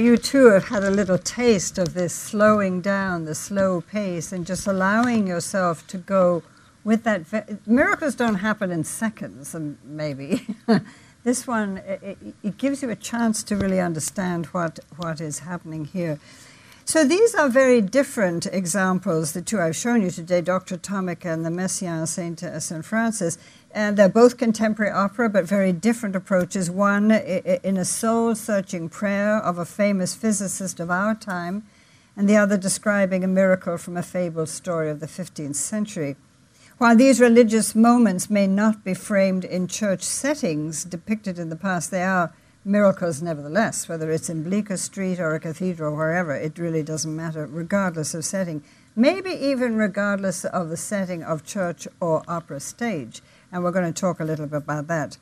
you 0.00 0.18
too 0.18 0.46
have 0.52 0.68
had 0.68 0.84
a 0.84 0.90
little 0.90 1.18
taste 1.18 1.78
of 1.78 1.94
this 1.94 2.14
slowing 2.14 2.80
down, 2.82 3.26
the 3.26 3.34
slow 3.36 3.82
pace, 3.82 4.32
and 4.32 4.46
just 4.46 4.66
allowing 4.66 5.26
yourself 5.28 5.86
to 5.88 5.98
go 5.98 6.42
with 6.84 7.04
that. 7.04 7.22
Ve- 7.22 7.58
miracles 7.66 8.16
don't 8.16 8.36
happen 8.36 8.72
in 8.72 8.84
seconds, 8.84 9.54
um, 9.54 9.78
maybe. 9.84 10.46
this 11.24 11.46
one, 11.46 11.78
it, 11.78 12.00
it- 12.02 12.34
it 12.44 12.58
gives 12.58 12.82
you 12.82 12.90
a 12.90 12.96
chance 12.96 13.44
to 13.44 13.56
really 13.56 13.80
understand 13.80 14.46
what, 14.48 14.80
what 14.98 15.20
is 15.20 15.40
happening 15.40 15.86
here. 15.86 16.18
So 16.90 17.04
these 17.04 17.36
are 17.36 17.48
very 17.48 17.80
different 17.80 18.46
examples, 18.46 19.30
the 19.30 19.42
two 19.42 19.60
I've 19.60 19.76
shown 19.76 20.02
you 20.02 20.10
today, 20.10 20.40
Doctor 20.40 20.74
Atomic 20.74 21.24
and 21.24 21.46
the 21.46 21.48
Messiaen 21.48 22.08
Saint, 22.08 22.40
St. 22.40 22.84
Francis. 22.84 23.38
And 23.70 23.96
they're 23.96 24.08
both 24.08 24.38
contemporary 24.38 24.90
opera, 24.90 25.28
but 25.28 25.44
very 25.44 25.72
different 25.72 26.16
approaches. 26.16 26.68
One 26.68 27.12
in 27.12 27.76
a 27.76 27.84
soul 27.84 28.34
searching 28.34 28.88
prayer 28.88 29.36
of 29.36 29.56
a 29.56 29.64
famous 29.64 30.16
physicist 30.16 30.80
of 30.80 30.90
our 30.90 31.14
time, 31.14 31.62
and 32.16 32.28
the 32.28 32.36
other 32.36 32.56
describing 32.56 33.22
a 33.22 33.28
miracle 33.28 33.78
from 33.78 33.96
a 33.96 34.02
fabled 34.02 34.48
story 34.48 34.90
of 34.90 34.98
the 34.98 35.06
15th 35.06 35.54
century. 35.54 36.16
While 36.78 36.96
these 36.96 37.20
religious 37.20 37.76
moments 37.76 38.28
may 38.28 38.48
not 38.48 38.82
be 38.82 38.94
framed 38.94 39.44
in 39.44 39.68
church 39.68 40.02
settings 40.02 40.82
depicted 40.82 41.38
in 41.38 41.50
the 41.50 41.54
past, 41.54 41.92
they 41.92 42.02
are 42.02 42.32
miracles 42.64 43.22
nevertheless, 43.22 43.88
whether 43.88 44.10
it's 44.10 44.28
in 44.28 44.42
Bleecker 44.42 44.76
Street 44.76 45.18
or 45.18 45.34
a 45.34 45.40
cathedral, 45.40 45.96
wherever, 45.96 46.34
it 46.34 46.58
really 46.58 46.82
doesn't 46.82 47.14
matter, 47.14 47.46
regardless 47.46 48.14
of 48.14 48.24
setting. 48.24 48.62
Maybe 48.96 49.30
even 49.30 49.76
regardless 49.76 50.44
of 50.44 50.68
the 50.68 50.76
setting 50.76 51.22
of 51.22 51.44
church 51.44 51.86
or 52.00 52.22
opera 52.28 52.60
stage. 52.60 53.22
And 53.50 53.62
we're 53.62 53.70
going 53.70 53.92
to 53.92 54.00
talk 54.00 54.20
a 54.20 54.24
little 54.24 54.46
bit 54.46 54.58
about 54.58 54.88
that. 54.88 55.16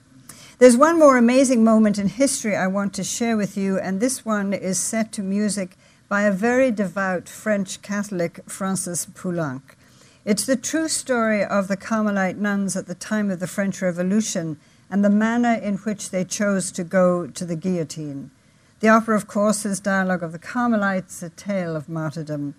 There's 0.58 0.76
one 0.76 0.98
more 0.98 1.16
amazing 1.16 1.62
moment 1.62 1.98
in 1.98 2.08
history 2.08 2.56
I 2.56 2.66
want 2.66 2.92
to 2.94 3.04
share 3.04 3.36
with 3.36 3.56
you, 3.56 3.78
and 3.78 4.00
this 4.00 4.24
one 4.24 4.52
is 4.52 4.78
set 4.78 5.12
to 5.12 5.22
music 5.22 5.76
by 6.08 6.22
a 6.22 6.32
very 6.32 6.70
devout 6.70 7.28
French 7.28 7.80
Catholic, 7.82 8.40
Francis 8.46 9.06
Poulenc. 9.06 9.62
It's 10.24 10.44
the 10.44 10.56
true 10.56 10.88
story 10.88 11.44
of 11.44 11.68
the 11.68 11.76
Carmelite 11.76 12.38
nuns 12.38 12.76
at 12.76 12.86
the 12.86 12.94
time 12.94 13.30
of 13.30 13.40
the 13.40 13.46
French 13.46 13.80
Revolution 13.80 14.58
and 14.90 15.04
the 15.04 15.10
manner 15.10 15.54
in 15.54 15.76
which 15.78 16.10
they 16.10 16.24
chose 16.24 16.70
to 16.72 16.84
go 16.84 17.26
to 17.26 17.44
the 17.44 17.56
guillotine. 17.56 18.30
The 18.80 18.88
opera, 18.88 19.16
of 19.16 19.26
course, 19.26 19.66
is 19.66 19.80
Dialogue 19.80 20.22
of 20.22 20.32
the 20.32 20.38
Carmelites, 20.38 21.22
a 21.22 21.30
tale 21.30 21.74
of 21.74 21.88
martyrdom. 21.88 22.54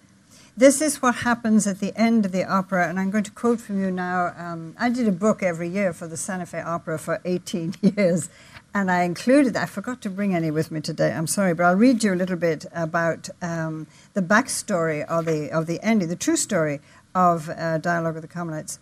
This 0.58 0.82
is 0.82 1.02
what 1.02 1.16
happens 1.16 1.66
at 1.66 1.80
the 1.80 1.98
end 1.98 2.26
of 2.26 2.34
the 2.34 2.44
opera, 2.44 2.90
and 2.90 3.00
I'm 3.00 3.12
going 3.12 3.24
to 3.24 3.32
quote 3.32 3.62
from 3.62 3.82
you 3.82 3.90
now. 3.90 4.34
Um, 4.38 4.76
I 4.78 4.90
did 4.90 5.08
a 5.08 5.14
book 5.14 5.42
every 5.42 5.70
year 5.70 5.94
for 5.94 6.08
the 6.08 6.18
Santa 6.18 6.46
Fe 6.46 6.60
Opera 6.60 7.00
for 7.00 7.22
18 7.26 7.76
years, 7.82 8.28
and 8.74 8.92
I 8.92 9.04
included, 9.04 9.56
I 9.56 9.66
forgot 9.66 10.02
to 10.02 10.10
bring 10.10 10.36
any 10.36 10.52
with 10.52 10.70
me 10.72 10.82
today, 10.82 11.14
I'm 11.14 11.28
sorry, 11.28 11.54
but 11.54 11.64
I'll 11.64 11.78
read 11.78 12.04
you 12.04 12.14
a 12.14 12.16
little 12.16 12.36
bit 12.36 12.66
about 12.74 13.30
um, 13.42 13.88
the 14.14 14.22
backstory 14.22 15.06
of 15.06 15.26
the, 15.26 15.50
of 15.50 15.66
the 15.66 15.80
ending, 15.82 16.10
the 16.10 16.18
true 16.18 16.36
story 16.36 16.82
of 17.16 17.50
uh, 17.50 17.78
Dialogue 17.78 18.18
of 18.18 18.22
the 18.22 18.28
Carmelites. 18.28 18.80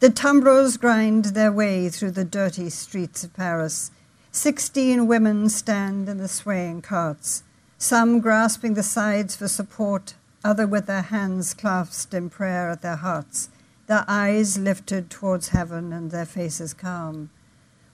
The 0.00 0.10
tumbrils 0.10 0.76
grind 0.76 1.24
their 1.24 1.50
way 1.50 1.88
through 1.88 2.12
the 2.12 2.24
dirty 2.24 2.70
streets 2.70 3.24
of 3.24 3.34
Paris. 3.34 3.90
Sixteen 4.30 5.08
women 5.08 5.48
stand 5.48 6.08
in 6.08 6.18
the 6.18 6.28
swaying 6.28 6.82
carts, 6.82 7.42
some 7.78 8.20
grasping 8.20 8.74
the 8.74 8.84
sides 8.84 9.34
for 9.34 9.48
support, 9.48 10.14
other 10.44 10.68
with 10.68 10.86
their 10.86 11.02
hands 11.02 11.52
clasped 11.52 12.14
in 12.14 12.30
prayer 12.30 12.70
at 12.70 12.80
their 12.80 12.94
hearts, 12.94 13.48
their 13.88 14.04
eyes 14.06 14.56
lifted 14.56 15.10
towards 15.10 15.48
heaven 15.48 15.92
and 15.92 16.12
their 16.12 16.26
faces 16.26 16.72
calm. 16.72 17.30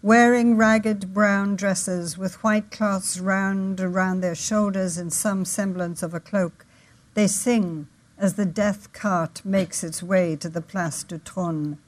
Wearing 0.02 0.58
ragged 0.58 1.14
brown 1.14 1.56
dresses 1.56 2.18
with 2.18 2.44
white 2.44 2.70
cloths 2.70 3.18
round 3.18 3.80
around 3.80 4.20
their 4.20 4.34
shoulders 4.34 4.98
in 4.98 5.08
some 5.08 5.46
semblance 5.46 6.02
of 6.02 6.12
a 6.12 6.20
cloak, 6.20 6.66
they 7.14 7.28
sing 7.28 7.86
as 8.18 8.34
the 8.34 8.44
death 8.44 8.92
cart 8.92 9.40
makes 9.42 9.82
its 9.82 10.02
way 10.02 10.36
to 10.36 10.50
the 10.50 10.60
Place 10.60 11.02
du 11.02 11.18
Trône. 11.18 11.78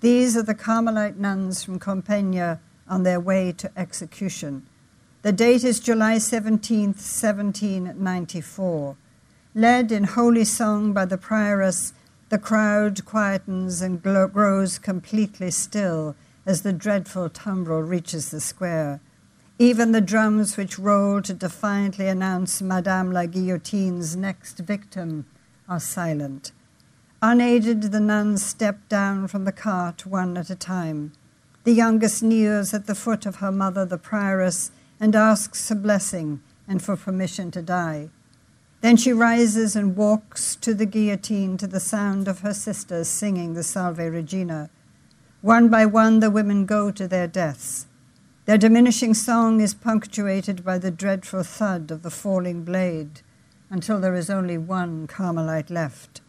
These 0.00 0.34
are 0.34 0.42
the 0.42 0.54
Carmelite 0.54 1.18
nuns 1.18 1.62
from 1.62 1.78
Compiègne 1.78 2.58
on 2.88 3.02
their 3.02 3.20
way 3.20 3.52
to 3.52 3.70
execution. 3.76 4.66
The 5.20 5.32
date 5.32 5.62
is 5.62 5.78
July 5.78 6.16
17, 6.16 6.94
1794. 6.94 8.96
Led 9.54 9.92
in 9.92 10.04
holy 10.04 10.44
song 10.44 10.94
by 10.94 11.04
the 11.04 11.18
prioress, 11.18 11.92
the 12.30 12.38
crowd 12.38 13.04
quietens 13.04 13.82
and 13.82 14.02
grows 14.02 14.78
completely 14.78 15.50
still 15.50 16.16
as 16.46 16.62
the 16.62 16.72
dreadful 16.72 17.28
tumbrel 17.28 17.82
reaches 17.82 18.30
the 18.30 18.40
square. 18.40 19.00
Even 19.58 19.92
the 19.92 20.00
drums 20.00 20.56
which 20.56 20.78
roll 20.78 21.20
to 21.20 21.34
defiantly 21.34 22.08
announce 22.08 22.62
Madame 22.62 23.12
la 23.12 23.26
Guillotine's 23.26 24.16
next 24.16 24.60
victim 24.60 25.26
are 25.68 25.78
silent. 25.78 26.52
Unaided, 27.22 27.82
the 27.82 28.00
nuns 28.00 28.42
step 28.42 28.88
down 28.88 29.28
from 29.28 29.44
the 29.44 29.52
cart 29.52 30.06
one 30.06 30.38
at 30.38 30.48
a 30.48 30.54
time. 30.54 31.12
The 31.64 31.72
youngest 31.72 32.22
kneels 32.22 32.72
at 32.72 32.86
the 32.86 32.94
foot 32.94 33.26
of 33.26 33.36
her 33.36 33.52
mother, 33.52 33.84
the 33.84 33.98
prioress, 33.98 34.70
and 34.98 35.14
asks 35.14 35.70
a 35.70 35.74
blessing 35.74 36.40
and 36.66 36.82
for 36.82 36.96
permission 36.96 37.50
to 37.50 37.60
die. 37.60 38.08
Then 38.80 38.96
she 38.96 39.12
rises 39.12 39.76
and 39.76 39.96
walks 39.96 40.56
to 40.56 40.72
the 40.72 40.86
guillotine 40.86 41.58
to 41.58 41.66
the 41.66 41.78
sound 41.78 42.26
of 42.26 42.40
her 42.40 42.54
sisters 42.54 43.08
singing 43.08 43.52
the 43.52 43.62
Salve 43.62 43.98
Regina. 43.98 44.70
One 45.42 45.68
by 45.68 45.84
one, 45.84 46.20
the 46.20 46.30
women 46.30 46.64
go 46.64 46.90
to 46.90 47.06
their 47.06 47.26
deaths. 47.26 47.86
Their 48.46 48.56
diminishing 48.56 49.12
song 49.12 49.60
is 49.60 49.74
punctuated 49.74 50.64
by 50.64 50.78
the 50.78 50.90
dreadful 50.90 51.42
thud 51.42 51.90
of 51.90 52.02
the 52.02 52.10
falling 52.10 52.64
blade 52.64 53.20
until 53.68 54.00
there 54.00 54.14
is 54.14 54.30
only 54.30 54.56
one 54.56 55.06
Carmelite 55.06 55.68
left. 55.68 56.22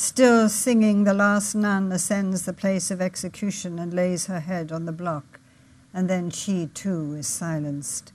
Still 0.00 0.48
singing, 0.48 1.02
the 1.02 1.12
last 1.12 1.56
nun 1.56 1.90
ascends 1.90 2.42
the 2.42 2.52
place 2.52 2.92
of 2.92 3.00
execution 3.00 3.80
and 3.80 3.92
lays 3.92 4.26
her 4.26 4.38
head 4.38 4.70
on 4.70 4.84
the 4.84 4.92
block, 4.92 5.40
and 5.92 6.08
then 6.08 6.30
she 6.30 6.68
too 6.68 7.14
is 7.14 7.26
silenced. 7.26 8.12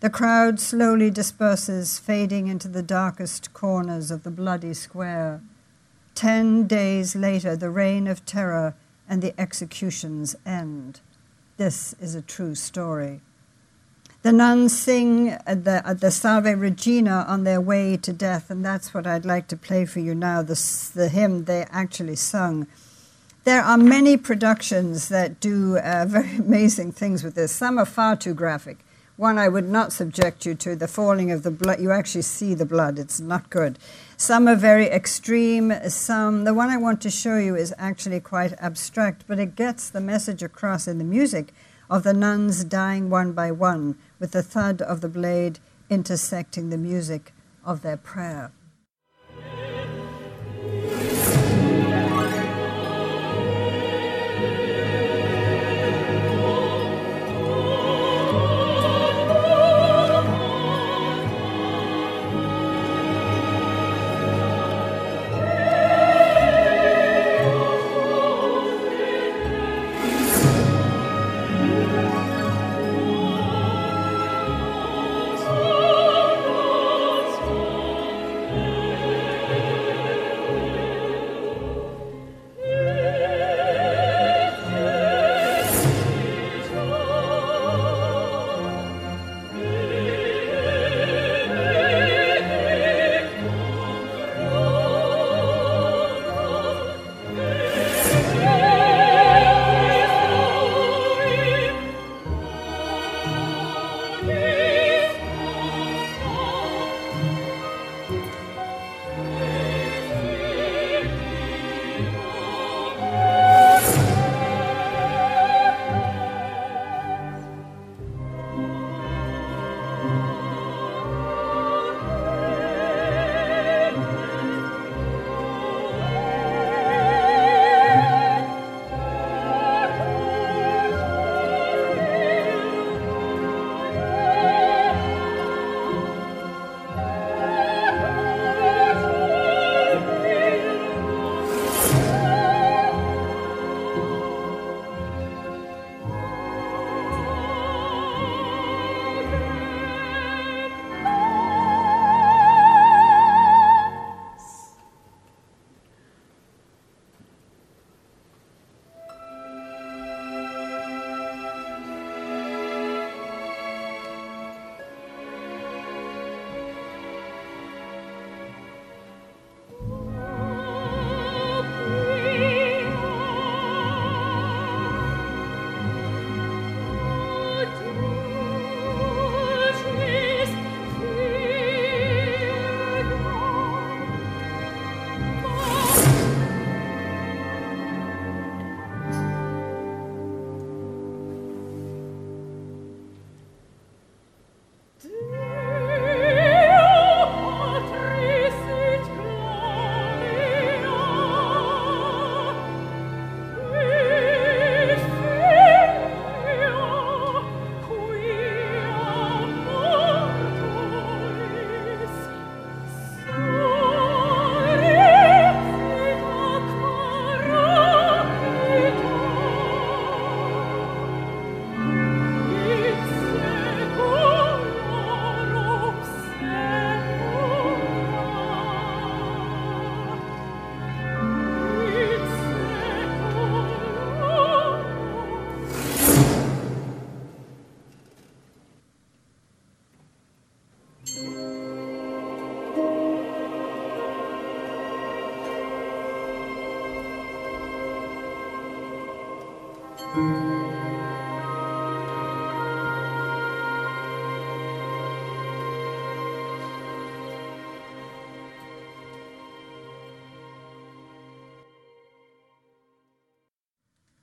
The 0.00 0.08
crowd 0.08 0.58
slowly 0.58 1.10
disperses, 1.10 1.98
fading 1.98 2.46
into 2.46 2.66
the 2.66 2.82
darkest 2.82 3.52
corners 3.52 4.10
of 4.10 4.22
the 4.22 4.30
bloody 4.30 4.72
square. 4.72 5.42
Ten 6.14 6.66
days 6.66 7.14
later, 7.14 7.56
the 7.56 7.68
reign 7.68 8.06
of 8.06 8.24
terror 8.24 8.74
and 9.06 9.20
the 9.20 9.38
executions 9.38 10.34
end. 10.46 11.00
This 11.58 11.94
is 12.00 12.14
a 12.14 12.22
true 12.22 12.54
story. 12.54 13.20
The 14.22 14.30
nuns 14.30 14.78
sing 14.78 15.36
the, 15.46 15.96
the 15.98 16.12
Salve 16.12 16.56
Regina 16.56 17.24
on 17.26 17.42
their 17.42 17.60
way 17.60 17.96
to 17.96 18.12
death, 18.12 18.50
and 18.50 18.64
that's 18.64 18.94
what 18.94 19.04
I'd 19.04 19.24
like 19.24 19.48
to 19.48 19.56
play 19.56 19.84
for 19.84 19.98
you 19.98 20.14
now 20.14 20.42
the, 20.42 20.54
the 20.94 21.08
hymn 21.08 21.46
they 21.46 21.66
actually 21.70 22.14
sung. 22.14 22.68
There 23.42 23.60
are 23.60 23.76
many 23.76 24.16
productions 24.16 25.08
that 25.08 25.40
do 25.40 25.76
uh, 25.78 26.04
very 26.08 26.36
amazing 26.36 26.92
things 26.92 27.24
with 27.24 27.34
this. 27.34 27.50
Some 27.50 27.78
are 27.78 27.84
far 27.84 28.14
too 28.14 28.32
graphic. 28.32 28.84
One 29.16 29.38
I 29.38 29.48
would 29.48 29.68
not 29.68 29.92
subject 29.92 30.46
you 30.46 30.54
to 30.54 30.76
the 30.76 30.86
falling 30.86 31.32
of 31.32 31.42
the 31.42 31.50
blood. 31.50 31.80
You 31.80 31.90
actually 31.90 32.22
see 32.22 32.54
the 32.54 32.64
blood, 32.64 33.00
it's 33.00 33.18
not 33.18 33.50
good. 33.50 33.76
Some 34.16 34.46
are 34.46 34.54
very 34.54 34.86
extreme. 34.86 35.72
Some, 35.88 36.44
the 36.44 36.54
one 36.54 36.70
I 36.70 36.76
want 36.76 37.00
to 37.02 37.10
show 37.10 37.38
you 37.38 37.56
is 37.56 37.74
actually 37.76 38.20
quite 38.20 38.52
abstract, 38.60 39.24
but 39.26 39.40
it 39.40 39.56
gets 39.56 39.90
the 39.90 40.00
message 40.00 40.44
across 40.44 40.86
in 40.86 40.98
the 40.98 41.04
music 41.04 41.52
of 41.92 42.04
the 42.04 42.14
nuns 42.14 42.64
dying 42.64 43.10
one 43.10 43.32
by 43.34 43.50
one 43.50 43.94
with 44.18 44.30
the 44.30 44.42
thud 44.42 44.80
of 44.80 45.02
the 45.02 45.08
blade 45.10 45.58
intersecting 45.90 46.70
the 46.70 46.78
music 46.78 47.34
of 47.66 47.82
their 47.82 47.98
prayer. 47.98 48.50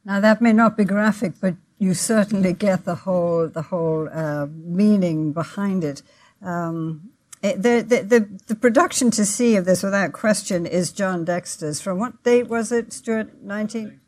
Now 0.09 0.19
that 0.21 0.41
may 0.41 0.53
not 0.53 0.75
be 0.75 0.85
graphic, 0.85 1.33
but 1.39 1.53
you 1.77 1.93
certainly 1.93 2.51
get 2.51 2.83
the 2.83 2.95
whole 2.95 3.47
the 3.47 3.61
whole 3.61 4.09
uh, 4.11 4.47
meaning 4.47 5.33
behind 5.33 5.83
it. 5.83 6.01
Um, 6.41 7.11
it 7.43 7.61
the, 7.61 7.85
the, 7.87 8.01
the, 8.01 8.39
the, 8.47 8.55
production 8.55 9.11
to 9.11 9.23
see 9.23 9.55
of 9.55 9.65
this, 9.65 9.83
without 9.83 10.11
question, 10.11 10.65
is 10.65 10.91
John 10.91 11.25
Dexter's. 11.25 11.79
From 11.79 11.99
what 11.99 12.23
date 12.23 12.47
was 12.47 12.71
it, 12.71 12.91
Stuart? 12.91 13.43
19, 13.43 13.99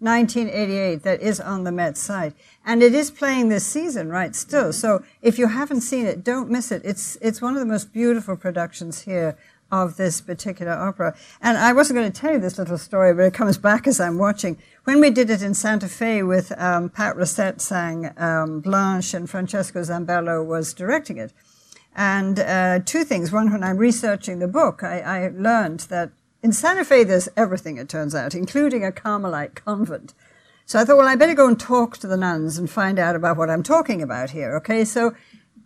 1988. 0.00 1.02
That 1.04 1.22
is 1.22 1.38
on 1.38 1.62
the 1.62 1.72
Met 1.72 1.96
site. 1.96 2.34
And 2.64 2.82
it 2.82 2.92
is 2.92 3.10
playing 3.12 3.48
this 3.48 3.64
season, 3.66 4.08
right, 4.08 4.34
still. 4.34 4.72
So 4.72 5.04
if 5.22 5.38
you 5.38 5.46
haven't 5.46 5.82
seen 5.82 6.06
it, 6.06 6.24
don't 6.24 6.50
miss 6.50 6.72
it. 6.72 6.82
It's, 6.84 7.16
it's 7.22 7.40
one 7.40 7.54
of 7.54 7.60
the 7.60 7.66
most 7.66 7.92
beautiful 7.92 8.36
productions 8.36 9.02
here 9.02 9.38
of 9.70 9.96
this 9.96 10.20
particular 10.20 10.72
opera. 10.72 11.16
And 11.40 11.58
I 11.58 11.72
wasn't 11.72 11.98
going 11.98 12.10
to 12.10 12.20
tell 12.20 12.32
you 12.32 12.38
this 12.38 12.58
little 12.58 12.78
story, 12.78 13.12
but 13.14 13.24
it 13.24 13.34
comes 13.34 13.58
back 13.58 13.86
as 13.86 14.00
I'm 14.00 14.18
watching. 14.18 14.58
When 14.84 15.00
we 15.00 15.10
did 15.10 15.30
it 15.30 15.42
in 15.42 15.54
Santa 15.54 15.88
Fe 15.88 16.22
with 16.22 16.52
um, 16.58 16.88
Pat 16.88 17.16
Racette 17.16 17.60
sang 17.60 18.12
um, 18.16 18.60
Blanche 18.60 19.14
and 19.14 19.28
Francesca 19.28 19.78
Zambello 19.80 20.44
was 20.44 20.72
directing 20.72 21.18
it. 21.18 21.32
And 21.94 22.38
uh, 22.38 22.80
two 22.84 23.04
things. 23.04 23.32
One, 23.32 23.50
when 23.50 23.64
I'm 23.64 23.78
researching 23.78 24.38
the 24.38 24.48
book, 24.48 24.82
I, 24.82 25.00
I 25.00 25.28
learned 25.28 25.80
that 25.80 26.10
in 26.42 26.52
Santa 26.52 26.84
Fe 26.84 27.04
there's 27.04 27.28
everything, 27.36 27.78
it 27.78 27.88
turns 27.88 28.14
out, 28.14 28.34
including 28.34 28.84
a 28.84 28.92
Carmelite 28.92 29.54
convent. 29.54 30.14
So 30.66 30.78
I 30.78 30.84
thought, 30.84 30.98
well, 30.98 31.08
I 31.08 31.16
better 31.16 31.34
go 31.34 31.48
and 31.48 31.58
talk 31.58 31.96
to 31.98 32.06
the 32.06 32.16
nuns 32.16 32.58
and 32.58 32.68
find 32.68 32.98
out 32.98 33.16
about 33.16 33.36
what 33.36 33.48
I'm 33.48 33.62
talking 33.62 34.02
about 34.02 34.30
here. 34.30 34.54
Okay, 34.56 34.84
so 34.84 35.14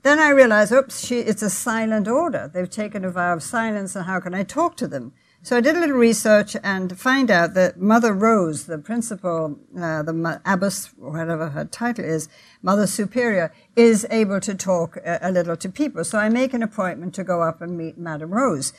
then 0.03 0.19
I 0.19 0.31
realized, 0.31 0.73
oops, 0.73 1.05
she, 1.05 1.19
it's 1.19 1.43
a 1.43 1.51
silent 1.51 2.09
order. 2.09 2.51
They've 2.53 2.71
taken 2.71 3.05
a 3.05 3.11
vow 3.11 3.35
of 3.35 3.43
silence, 3.43 3.95
and 3.95 4.07
how 4.07 4.21
can 4.21 4.35
I 4.35 4.45
talk 4.45 4.77
to 4.79 4.89
them? 4.89 5.13
So 5.43 5.57
I 5.57 5.63
did 5.63 5.75
a 5.75 5.81
little 5.81 5.97
research 5.97 6.55
and 6.63 6.99
find 6.99 7.31
out 7.31 7.55
that 7.55 7.81
Mother 7.81 8.13
Rose, 8.13 8.67
the 8.67 8.77
principal, 8.77 9.59
uh, 9.75 10.03
the 10.03 10.41
abbess, 10.45 10.89
whatever 10.99 11.49
her 11.49 11.65
title 11.65 12.05
is, 12.05 12.29
Mother 12.61 12.87
Superior, 12.87 13.51
is 13.75 14.07
able 14.11 14.41
to 14.41 14.55
talk 14.55 14.99
a, 14.99 15.19
a, 15.23 15.33
little 15.33 15.57
to 15.57 15.71
people. 15.71 16.05
So 16.05 16.19
I 16.19 16.29
make 16.29 16.53
an 16.53 16.63
appointment 16.63 17.15
to 17.15 17.25
go 17.25 17.41
up 17.41 17.63
and 17.63 17.79
meet 17.79 17.97
Madame 17.97 18.35
Rose. 18.35 18.75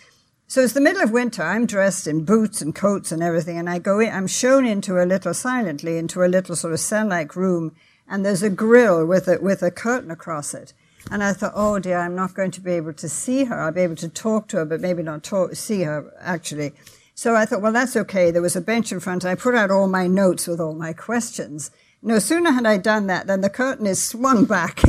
So 0.46 0.62
it's 0.62 0.74
the 0.74 0.82
middle 0.82 1.02
of 1.02 1.12
winter. 1.12 1.42
I'm 1.42 1.66
dressed 1.66 2.06
in 2.06 2.26
boots 2.26 2.62
and 2.62 2.76
coats 2.76 3.12
and 3.12 3.24
everything, 3.24 3.58
and 3.58 3.68
I 3.68 3.80
go 3.80 4.00
in. 4.00 4.14
I'm 4.14 4.28
shown 4.28 4.64
into 4.64 5.02
a 5.02 5.06
little 5.06 5.34
silently 5.34 5.98
into 5.98 6.24
a 6.24 6.30
little 6.30 6.56
sort 6.56 6.74
of 6.74 6.80
cell-like 6.80 7.36
room, 7.36 7.76
and 8.08 8.24
there's 8.24 8.44
a 8.44 8.50
grill 8.52 9.04
with 9.06 9.28
a 9.28 9.40
with 9.42 9.64
a 9.64 9.72
curtain 9.72 10.12
across 10.12 10.54
it. 10.54 10.74
And 11.10 11.24
I 11.24 11.34
thought, 11.34 11.54
oh 11.56 11.80
dear, 11.80 11.98
I'm 11.98 12.16
not 12.16 12.34
going 12.34 12.52
to 12.52 12.62
be 12.62 12.74
able 12.74 12.94
to 12.94 13.10
see 13.10 13.46
her. 13.46 13.60
I'll 13.60 13.72
be 13.72 13.82
able 13.82 13.96
to 13.98 14.10
talk 14.10 14.48
to 14.50 14.58
her, 14.58 14.66
but 14.66 14.82
maybe 14.82 15.02
not 15.02 15.24
talk, 15.24 15.56
see 15.56 15.82
her 15.84 16.14
actually. 16.20 16.74
So 17.16 17.36
I 17.36 17.46
thought, 17.46 17.62
well, 17.62 17.72
that's 17.72 17.96
okay. 17.96 18.32
There 18.32 18.42
was 18.42 18.56
a 18.56 18.62
bench 18.62 18.92
in 18.92 19.00
front. 19.00 19.26
I 19.26 19.36
put 19.36 19.56
out 19.56 19.72
all 19.72 19.88
my 19.88 20.08
notes 20.08 20.48
with 20.48 20.60
all 20.60 20.74
my 20.74 20.94
questions. 20.94 21.72
No 22.02 22.20
sooner 22.20 22.52
had 22.52 22.66
I 22.66 22.78
done 22.78 23.08
that 23.08 23.28
than 23.28 23.42
the 23.42 23.50
curtain 23.50 23.86
is 23.86 24.04
swung 24.04 24.46
back, 24.58 24.82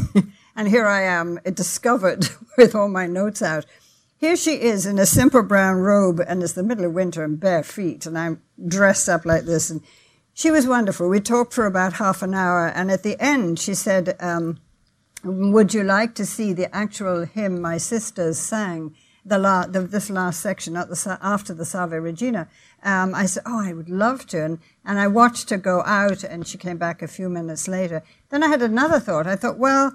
and 0.57 0.69
here 0.69 0.87
I 0.87 1.03
am, 1.03 1.41
discovered 1.53 2.29
with 2.57 2.75
all 2.75 2.89
my 2.89 3.07
notes 3.07 3.43
out. 3.43 3.67
Here 4.17 4.37
she 4.37 4.53
is 4.63 4.87
in 4.87 4.99
a 4.99 5.07
simple 5.07 5.43
brown 5.43 5.79
robe, 5.79 6.21
and 6.27 6.43
it's 6.43 6.53
the 6.53 6.63
middle 6.63 6.85
of 6.85 6.93
winter 6.93 7.25
and 7.25 7.41
bare 7.41 7.65
feet, 7.65 8.07
and 8.07 8.17
I'm 8.17 8.41
dressed 8.67 9.09
up 9.09 9.27
like 9.27 9.45
this. 9.45 9.69
And 9.69 9.83
she 10.33 10.51
was 10.51 10.67
wonderful. 10.67 11.09
We 11.09 11.21
talked 11.21 11.53
for 11.53 11.67
about 11.67 11.95
half 11.95 12.23
an 12.23 12.33
hour, 12.33 12.69
and 12.69 12.91
at 12.91 13.03
the 13.03 13.21
end, 13.21 13.59
she 13.59 13.75
said, 13.75 14.17
um, 14.21 14.59
would 15.25 15.73
you 15.75 15.83
like 15.83 16.15
to 16.17 16.27
see 16.27 16.53
the 16.53 16.75
actual 16.75 17.25
hymn 17.25 17.61
my 17.61 17.79
sisters 17.79 18.39
sang? 18.39 18.95
The, 19.25 19.39
la- 19.39 19.67
the 19.67 19.83
this 19.83 20.11
last 20.11 20.41
section 20.41 20.75
the, 20.75 21.19
after 21.23 21.55
the 21.55 21.65
Salve 21.65 21.93
Regina. 21.93 22.49
Um, 22.83 23.15
I 23.15 23.27
said, 23.27 23.45
"Oh, 23.47 23.65
I 23.65 23.73
would 23.73 23.89
love 23.89 24.27
to," 24.29 24.45
and, 24.45 24.59
and 24.85 24.99
I 24.99 25.07
watched 25.07 25.51
her 25.51 25.59
go 25.59 25.83
out, 25.85 26.25
and 26.25 26.45
she 26.45 26.59
came 26.59 26.77
back 26.77 27.03
a 27.03 27.07
few 27.07 27.29
minutes 27.29 27.69
later. 27.69 28.03
Then 28.31 28.43
I 28.43 28.49
had 28.49 28.63
another 28.63 28.99
thought. 28.99 29.29
I 29.29 29.37
thought, 29.37 29.59
well, 29.59 29.93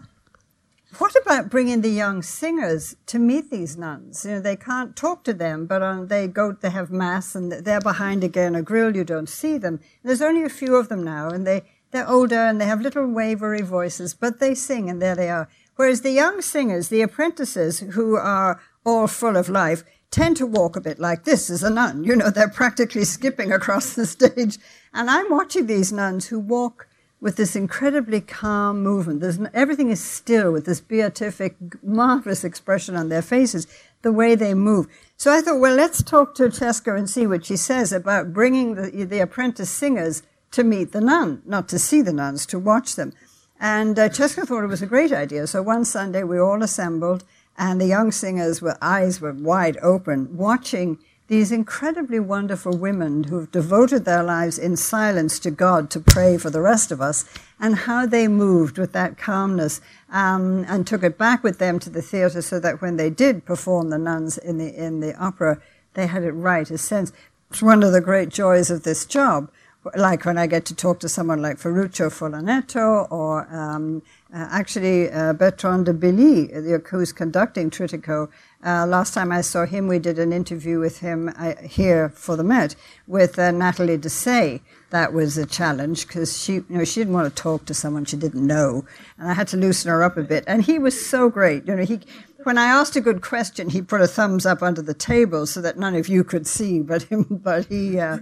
what 0.98 1.14
about 1.22 1.50
bringing 1.50 1.82
the 1.82 1.90
young 1.90 2.22
singers 2.22 2.96
to 3.08 3.20
meet 3.20 3.52
these 3.52 3.76
nuns? 3.76 4.24
You 4.24 4.36
know, 4.36 4.40
they 4.40 4.56
can't 4.56 4.96
talk 4.96 5.26
to 5.26 5.34
them, 5.34 5.66
but 5.66 5.84
um, 5.84 6.08
they 6.08 6.28
go, 6.28 6.54
they 6.54 6.70
have 6.70 6.90
mass, 6.90 7.36
and 7.36 7.52
they're 7.52 7.82
behind 7.82 8.24
again 8.24 8.56
a 8.56 8.62
grill. 8.62 8.96
You 8.96 9.04
don't 9.04 9.28
see 9.28 9.58
them. 9.58 9.82
There's 10.04 10.22
only 10.22 10.44
a 10.44 10.50
few 10.50 10.76
of 10.76 10.88
them 10.88 11.04
now, 11.04 11.28
and 11.28 11.46
they 11.46 11.64
they're 11.92 12.10
older 12.10 12.36
and 12.36 12.60
they 12.60 12.66
have 12.66 12.82
little 12.82 13.08
wavery 13.08 13.62
voices, 13.62 14.14
but 14.14 14.40
they 14.40 14.54
sing 14.54 14.90
and 14.90 15.02
there 15.02 15.16
they 15.16 15.30
are. 15.30 15.48
Whereas 15.76 16.02
the 16.02 16.12
young 16.12 16.42
singers, 16.42 16.90
the 16.90 17.02
apprentices 17.02 17.80
who 17.80 18.16
are 18.16 18.60
all 18.86 19.08
full 19.08 19.38
of 19.38 19.50
life, 19.50 19.84
tend 20.10 20.38
to 20.38 20.46
walk 20.46 20.76
a 20.76 20.82
bit 20.82 21.00
like 21.00 21.24
this 21.24 21.50
as 21.50 21.64
a 21.64 21.70
nun. 21.70 22.04
You 22.04 22.16
know, 22.16 22.30
they're 22.30 22.50
practically 22.50 23.04
skipping 23.04 23.52
across 23.52 23.94
the 23.94 24.06
stage. 24.06 24.58
And 24.94 25.10
I'm 25.10 25.30
watching 25.30 25.68
these 25.68 25.92
nuns 25.92 26.28
who 26.28 26.40
walk 26.40 26.88
with 27.20 27.36
this 27.36 27.56
incredibly 27.56 28.22
calm 28.22 28.84
movement. 28.84 29.22
There's, 29.22 29.40
everything 29.54 29.90
is 29.90 30.04
still 30.04 30.52
with 30.52 30.66
this 30.66 30.82
beatific, 30.82 31.56
marvelous 31.84 32.44
expression 32.44 32.96
on 32.96 33.10
their 33.10 33.22
faces, 33.22 33.68
the 34.02 34.12
way 34.12 34.36
they 34.36 34.54
move. 34.54 34.88
So 35.18 35.32
I 35.32 35.42
thought, 35.42 35.60
well, 35.60 35.76
let's 35.76 36.04
talk 36.04 36.36
to 36.36 36.44
Cesca 36.44 36.98
and 36.98 37.10
see 37.10 37.26
what 37.26 37.46
she 37.46 37.58
says 37.58 37.92
about 37.92 38.34
bringing 38.34 38.76
the, 38.76 39.06
the 39.06 39.20
apprentice 39.20 39.70
singers 39.70 40.22
to 40.52 40.64
meet 40.64 40.91
the 40.91 41.02
nun, 41.02 41.41
not 41.45 41.68
to 41.70 41.80
see 41.80 42.02
the 42.02 42.14
nuns, 42.14 42.45
to 42.48 42.60
watch 42.60 42.95
them. 42.95 43.14
And 43.60 43.98
uh, 43.98 44.10
thought 44.10 44.64
it 44.64 44.68
was 44.68 44.82
a 44.82 44.88
great 44.88 45.12
idea. 45.12 45.48
So 45.48 45.62
one 45.62 45.86
Sunday 45.86 46.24
we 46.24 46.39
all 46.39 46.62
assembled, 46.62 47.24
and 47.58 47.82
the 47.82 47.88
young 47.88 48.12
singers 48.12 48.62
with 48.62 48.78
eyes 48.82 49.20
were 49.20 49.34
wide 49.34 49.78
open, 49.82 50.38
watching 50.38 51.00
these 51.28 51.52
incredibly 51.52 52.20
wonderful 52.20 52.78
women 52.78 53.26
who've 53.26 53.52
devoted 53.52 54.06
their 54.06 54.24
lives 54.24 54.58
in 54.58 54.78
silence 54.78 55.39
to 55.39 55.52
God 55.52 55.89
to 55.89 56.00
pray 56.00 56.38
for 56.38 56.50
the 56.50 56.62
rest 56.62 56.91
of 56.91 57.02
us, 57.02 57.26
and 57.60 57.76
how 57.76 58.06
they 58.06 58.28
moved 58.28 58.78
with 58.78 58.93
that 58.93 59.18
calmness 59.18 59.82
um, 60.10 60.64
and 60.70 60.88
took 60.88 61.04
it 61.04 61.18
back 61.18 61.43
with 61.43 61.58
them 61.60 61.80
to 61.80 61.89
the 61.89 62.02
theatre 62.02 62.41
so 62.41 62.60
that 62.60 62.82
when 62.82 62.95
they 62.95 63.10
did 63.10 63.43
perform 63.45 63.89
the 63.89 63.98
nuns 63.98 64.38
in 64.38 64.58
the 64.58 64.74
in 64.74 65.00
the 65.02 65.16
opera, 65.16 65.62
they 65.95 66.08
had 66.08 66.24
it 66.24 66.32
right. 66.32 66.70
A 66.70 66.78
sense. 66.78 67.12
It's 67.50 67.62
one 67.62 67.84
of 67.84 67.91
the 67.91 68.02
great 68.02 68.30
joys 68.30 68.70
of 68.70 68.84
this 68.84 69.06
job 69.06 69.50
like 69.96 70.26
when 70.26 70.38
I 70.38 70.48
get 70.48 70.66
to 70.66 70.76
talk 70.76 71.00
to 71.02 71.10
someone 71.10 71.42
like 71.42 71.58
Ferruccio 71.58 72.10
Furlanetto 72.10 73.10
or 73.12 73.48
um, 73.54 74.02
uh, 74.34 74.48
actually 74.52 75.10
uh, 75.12 75.34
Bertrand 75.34 75.86
de 75.86 75.94
Billy, 75.94 76.50
who's 76.90 77.14
conducting 77.14 77.70
Trittico. 77.70 78.30
Uh, 78.66 78.86
last 78.86 79.14
time 79.14 79.32
I 79.32 79.42
saw 79.42 79.66
him, 79.66 79.88
we 79.88 80.00
did 80.00 80.20
an 80.20 80.34
interview 80.34 80.80
with 80.80 81.00
him 81.00 81.32
uh, 81.38 81.54
here 81.62 82.10
for 82.10 82.36
the 82.36 82.44
Met 82.44 82.76
with 83.06 83.40
uh, 83.40 83.52
Nathalie 83.52 83.98
Dessay. 83.98 84.62
That 84.90 85.14
was 85.14 85.38
a 85.38 85.46
challenge 85.46 86.08
because 86.08 86.42
she, 86.42 86.54
you 86.54 86.66
know, 86.70 86.84
she 86.84 87.02
didn't 87.02 87.14
want 87.14 87.34
to 87.34 87.42
talk 87.42 87.66
to 87.66 87.74
someone 87.74 88.06
she 88.06 88.18
didn't 88.18 88.46
know, 88.46 88.86
and 89.18 89.30
I 89.30 89.34
had 89.34 89.48
to 89.50 89.58
loosen 89.58 89.92
her 89.92 90.02
up 90.02 90.18
a 90.18 90.24
bit. 90.24 90.44
And 90.48 90.64
he 90.64 90.80
was 90.80 91.06
so 91.06 91.30
great. 91.30 91.68
You 91.68 91.76
know, 91.76 91.86
he 91.86 92.00
when 92.48 92.58
I 92.58 92.68
asked 92.68 92.95
a 92.95 93.02
good 93.02 93.22
question, 93.22 93.70
he 93.72 93.82
put 93.82 94.00
a 94.00 94.08
thumbs 94.08 94.45
up 94.45 94.64
under 94.64 94.82
the 94.82 94.93
table 94.93 95.45
so 95.45 95.60
that 95.60 95.78
none 95.78 95.95
of 95.95 96.08
you 96.08 96.24
could 96.24 96.48
see, 96.48 96.80
but 96.80 97.04
him, 97.04 97.26
but 97.43 97.66
he, 97.66 98.00
uh, 98.00 98.20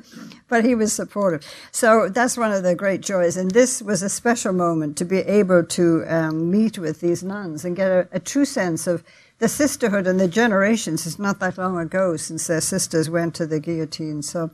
but 0.48 0.66
he 0.66 0.74
was 0.74 0.92
supportive. 0.92 1.46
So 1.72 2.10
that's 2.10 2.36
one 2.36 2.52
of 2.52 2.64
the 2.64 2.74
great 2.74 3.02
joys, 3.02 3.38
and 3.38 3.52
this 3.52 3.84
was 3.84 4.02
a 4.02 4.10
special 4.10 4.52
moment 4.52 4.98
to 4.98 5.06
be 5.06 5.20
able 5.20 5.64
to 5.64 6.06
um, 6.08 6.50
meet 6.50 6.80
with 6.80 7.02
these 7.02 7.22
nuns 7.22 7.64
and 7.64 7.76
get 7.76 7.92
a, 7.92 8.08
a, 8.14 8.20
true 8.20 8.46
sense 8.46 8.88
of 8.88 9.04
the 9.38 9.48
sisterhood 9.48 10.08
and 10.08 10.20
the 10.20 10.28
generations. 10.28 11.06
It's 11.06 11.20
not 11.20 11.40
that 11.42 11.60
long 11.60 11.78
ago 11.78 12.18
since 12.18 12.48
their 12.48 12.62
sisters 12.62 13.12
went 13.12 13.36
to 13.36 13.46
the 13.46 13.60
guillotine. 13.60 14.24
So, 14.24 14.50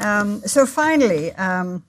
um, 0.00 0.40
so 0.46 0.64
finally. 0.64 1.32
Um, 1.34 1.84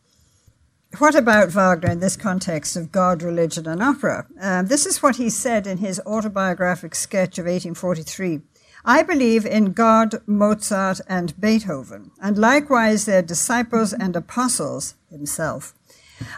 what 0.99 1.15
about 1.15 1.49
Wagner 1.49 1.91
in 1.91 1.99
this 1.99 2.15
context 2.15 2.75
of 2.75 2.91
God, 2.91 3.23
religion, 3.23 3.67
and 3.67 3.81
opera? 3.81 4.27
Uh, 4.39 4.61
this 4.61 4.85
is 4.85 5.01
what 5.01 5.15
he 5.15 5.29
said 5.29 5.65
in 5.65 5.77
his 5.77 5.99
autobiographic 6.05 6.93
sketch 6.93 7.39
of 7.39 7.45
1843. 7.45 8.41
I 8.85 9.01
believe 9.01 9.45
in 9.45 9.71
God, 9.71 10.21
Mozart, 10.25 10.99
and 11.07 11.39
Beethoven, 11.39 12.11
and 12.21 12.37
likewise 12.37 13.05
their 13.05 13.21
disciples 13.21 13.93
and 13.93 14.15
apostles 14.15 14.95
himself. 15.09 15.73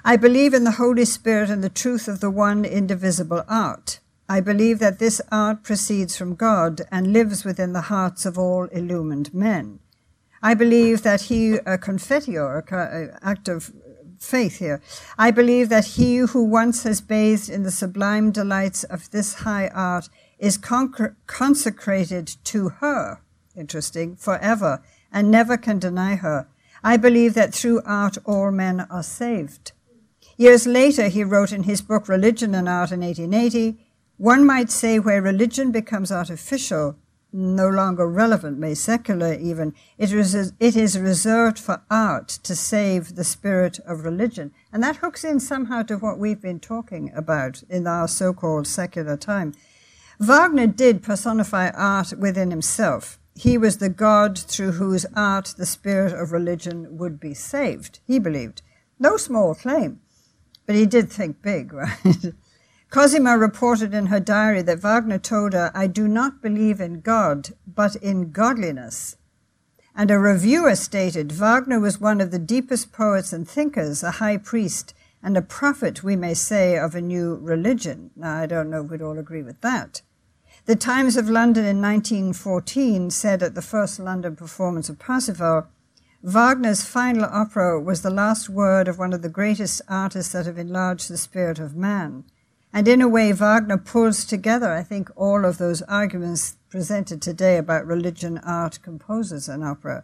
I 0.03 0.15
believe 0.15 0.53
in 0.53 0.63
the 0.63 0.71
Holy 0.71 1.05
Spirit 1.05 1.49
and 1.49 1.63
the 1.63 1.69
truth 1.69 2.07
of 2.07 2.19
the 2.19 2.29
one 2.29 2.63
indivisible 2.63 3.43
art. 3.47 3.99
I 4.29 4.39
believe 4.39 4.79
that 4.79 4.99
this 4.99 5.21
art 5.31 5.63
proceeds 5.63 6.17
from 6.17 6.35
God 6.35 6.81
and 6.91 7.13
lives 7.13 7.43
within 7.43 7.73
the 7.73 7.81
hearts 7.81 8.25
of 8.25 8.37
all 8.37 8.65
illumined 8.65 9.33
men. 9.33 9.79
I 10.41 10.53
believe 10.53 11.01
that 11.01 11.21
he, 11.21 11.55
a 11.55 11.77
confiteor, 11.77 12.63
an 12.71 13.17
act 13.21 13.47
of 13.47 13.73
faith 14.25 14.59
here. 14.59 14.81
I 15.17 15.31
believe 15.31 15.69
that 15.69 15.85
he 15.85 16.17
who 16.17 16.43
once 16.43 16.83
has 16.83 17.01
bathed 17.01 17.49
in 17.49 17.63
the 17.63 17.71
sublime 17.71 18.31
delights 18.31 18.83
of 18.83 19.09
this 19.11 19.35
high 19.35 19.67
art 19.69 20.09
is 20.39 20.57
consecrated 20.57 22.35
to 22.45 22.69
her, 22.81 23.21
interesting, 23.55 24.15
forever, 24.15 24.81
and 25.11 25.31
never 25.31 25.57
can 25.57 25.79
deny 25.79 26.15
her. 26.15 26.47
I 26.83 26.97
believe 26.97 27.33
that 27.35 27.53
through 27.53 27.81
art 27.85 28.17
all 28.25 28.51
men 28.51 28.81
are 28.89 29.03
saved. 29.03 29.71
Years 30.37 30.67
later, 30.67 31.07
he 31.07 31.23
wrote 31.23 31.51
in 31.51 31.63
his 31.63 31.81
book 31.81 32.09
Religion 32.09 32.53
and 32.53 32.67
Art 32.67 32.91
in 32.91 32.99
1880 32.99 33.77
one 34.17 34.45
might 34.45 34.71
say 34.71 34.97
where 34.97 35.21
religion 35.21 35.71
becomes 35.71 36.11
artificial, 36.11 36.95
no 37.35 37.67
longer 37.67 38.07
relevant, 38.07 38.57
may 38.57 38.73
secular 38.73 39.33
even, 39.33 39.73
it 39.97 40.13
is, 40.13 40.33
it 40.33 40.75
is 40.75 40.97
reserved 40.97 41.59
for 41.59 41.83
art 41.91 42.29
to 42.29 42.55
save 42.55 43.15
the 43.15 43.23
spirit 43.23 43.77
of 43.79 44.05
religion. 44.05 44.51
And 44.71 44.81
that 44.83 44.97
hooks 44.97 45.23
in 45.23 45.39
somehow 45.39 45.83
to 45.83 45.97
what 45.97 46.17
we've 46.17 46.41
been 46.41 46.59
talking 46.59 47.11
about 47.13 47.63
in 47.69 47.85
our 47.87 48.07
so 48.07 48.33
called 48.33 48.67
secular 48.67 49.17
time. 49.17 49.53
Wagner 50.19 50.67
did 50.67 51.03
personify 51.03 51.69
art 51.71 52.13
within 52.17 52.51
himself. 52.51 53.19
He 53.35 53.57
was 53.57 53.77
the 53.77 53.89
God 53.89 54.39
through 54.39 54.73
whose 54.73 55.05
art 55.13 55.55
the 55.57 55.65
spirit 55.65 56.13
of 56.13 56.31
religion 56.31 56.97
would 56.97 57.19
be 57.19 57.33
saved, 57.33 57.99
he 58.07 58.17
believed. 58.17 58.61
No 58.97 59.17
small 59.17 59.53
claim, 59.53 59.99
but 60.65 60.75
he 60.75 60.85
did 60.85 61.11
think 61.11 61.41
big, 61.41 61.73
right? 61.73 62.33
Cosima 62.95 63.37
reported 63.37 63.93
in 63.93 64.05
her 64.05 64.21
diary 64.21 64.61
that 64.61 64.79
Wagner 64.79 65.19
told 65.19 65.51
her, 65.51 65.69
I 65.75 65.85
do 65.85 66.07
not 66.07 66.41
believe 66.41 66.79
in 66.79 67.01
God, 67.01 67.49
but 67.67 67.97
in 67.97 68.31
godliness. 68.31 69.17
And 69.93 70.09
a 70.09 70.17
reviewer 70.17 70.77
stated, 70.77 71.33
Wagner 71.33 71.81
was 71.81 71.99
one 71.99 72.21
of 72.21 72.31
the 72.31 72.39
deepest 72.39 72.93
poets 72.93 73.33
and 73.33 73.45
thinkers, 73.45 74.01
a 74.01 74.11
high 74.11 74.37
priest, 74.37 74.93
and 75.21 75.35
a 75.35 75.41
prophet, 75.41 76.05
we 76.05 76.15
may 76.15 76.33
say, 76.33 76.77
of 76.77 76.95
a 76.95 77.01
new 77.01 77.35
religion. 77.35 78.11
Now, 78.15 78.37
I 78.37 78.45
don't 78.45 78.69
know 78.69 78.85
if 78.85 78.89
we'd 78.89 79.01
all 79.01 79.19
agree 79.19 79.43
with 79.43 79.59
that. 79.59 80.01
The 80.65 80.77
Times 80.77 81.17
of 81.17 81.27
London 81.27 81.65
in 81.65 81.81
1914 81.81 83.09
said 83.09 83.43
at 83.43 83.55
the 83.55 83.61
first 83.61 83.99
London 83.99 84.37
performance 84.37 84.87
of 84.87 84.99
Parsifal, 84.99 85.67
Wagner's 86.23 86.85
final 86.85 87.25
opera 87.25 87.77
was 87.77 88.03
the 88.03 88.09
last 88.09 88.47
word 88.47 88.87
of 88.87 88.97
one 88.97 89.11
of 89.11 89.21
the 89.21 89.27
greatest 89.27 89.81
artists 89.89 90.31
that 90.31 90.45
have 90.45 90.57
enlarged 90.57 91.09
the 91.09 91.17
spirit 91.17 91.59
of 91.59 91.75
man. 91.75 92.23
And 92.75 92.89
in 92.89 93.01
a 93.01 93.07
way, 93.07 93.31
Wagner 93.31 93.77
pulls 93.77 94.25
together, 94.25 94.73
I 94.73 94.83
think, 94.83 95.09
all 95.15 95.45
of 95.45 95.57
those 95.57 95.81
arguments 95.83 96.57
presented 96.67 97.21
today 97.21 97.55
about 97.55 97.87
religion, 97.87 98.37
art, 98.39 98.79
composers, 98.81 99.47
and 99.47 99.63
opera. 99.63 100.03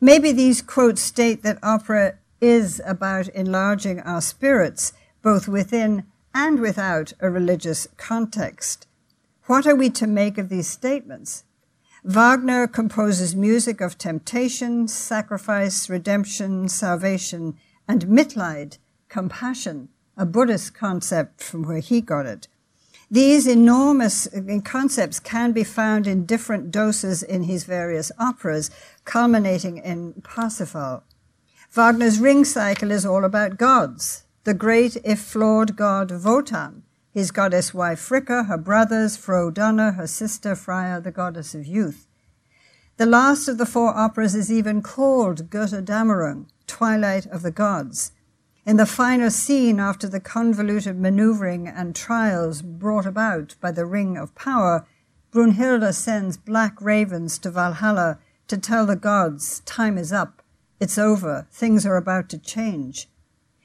Maybe 0.00 0.32
these 0.32 0.60
quotes 0.60 1.00
state 1.00 1.44
that 1.44 1.62
opera 1.62 2.18
is 2.40 2.82
about 2.84 3.28
enlarging 3.28 4.00
our 4.00 4.20
spirits, 4.20 4.92
both 5.22 5.46
within 5.46 6.02
and 6.34 6.58
without 6.58 7.12
a 7.20 7.30
religious 7.30 7.86
context. 7.96 8.88
What 9.44 9.64
are 9.64 9.76
we 9.76 9.88
to 9.90 10.08
make 10.08 10.36
of 10.36 10.48
these 10.48 10.68
statements? 10.68 11.44
Wagner 12.02 12.66
composes 12.66 13.36
music 13.36 13.80
of 13.80 13.98
temptation, 13.98 14.88
sacrifice, 14.88 15.88
redemption, 15.88 16.68
salvation, 16.68 17.56
and 17.86 18.06
Mitleid, 18.06 18.78
compassion, 19.08 19.90
a 20.16 20.26
Buddhist 20.26 20.74
concept 20.74 21.42
from 21.42 21.62
where 21.62 21.80
he 21.80 22.00
got 22.00 22.26
it. 22.26 22.48
These 23.10 23.46
enormous 23.46 24.28
concepts 24.64 25.20
can 25.20 25.52
be 25.52 25.64
found 25.64 26.06
in 26.06 26.26
different 26.26 26.70
doses 26.70 27.22
in 27.22 27.44
his 27.44 27.64
various 27.64 28.10
operas, 28.18 28.70
culminating 29.04 29.78
in 29.78 30.14
Parsifal. 30.22 31.04
Wagner's 31.70 32.18
ring 32.18 32.44
cycle 32.44 32.90
is 32.90 33.04
all 33.04 33.24
about 33.24 33.58
gods. 33.58 34.24
The 34.44 34.54
great, 34.54 34.96
if 35.04 35.20
flawed 35.20 35.76
god 35.76 36.10
Wotan, 36.24 36.82
his 37.12 37.30
goddess 37.30 37.72
wife 37.72 38.00
Fricka, 38.00 38.46
her 38.46 38.58
brothers, 38.58 39.16
Froh 39.16 39.52
Donner, 39.52 39.92
her 39.92 40.06
sister 40.06 40.54
Freya, 40.56 41.00
the 41.00 41.12
goddess 41.12 41.54
of 41.54 41.66
youth. 41.66 42.06
The 42.96 43.06
last 43.06 43.48
of 43.48 43.58
the 43.58 43.66
four 43.66 43.96
operas 43.96 44.34
is 44.34 44.52
even 44.52 44.82
called 44.82 45.50
Götterdämmerung, 45.50 46.46
Twilight 46.66 47.26
of 47.26 47.42
the 47.42 47.50
Gods. 47.50 48.12
In 48.66 48.78
the 48.78 48.86
final 48.86 49.30
scene, 49.30 49.78
after 49.78 50.08
the 50.08 50.20
convoluted 50.20 50.98
maneuvering 50.98 51.68
and 51.68 51.94
trials 51.94 52.62
brought 52.62 53.04
about 53.04 53.56
by 53.60 53.70
the 53.70 53.84
Ring 53.84 54.16
of 54.16 54.34
Power, 54.34 54.86
Brunhilde 55.30 55.92
sends 55.92 56.38
black 56.38 56.80
ravens 56.80 57.38
to 57.40 57.50
Valhalla 57.50 58.18
to 58.48 58.56
tell 58.56 58.86
the 58.86 58.96
gods, 58.96 59.60
time 59.66 59.98
is 59.98 60.14
up, 60.14 60.42
it's 60.80 60.96
over, 60.96 61.46
things 61.50 61.84
are 61.84 61.96
about 61.96 62.30
to 62.30 62.38
change. 62.38 63.10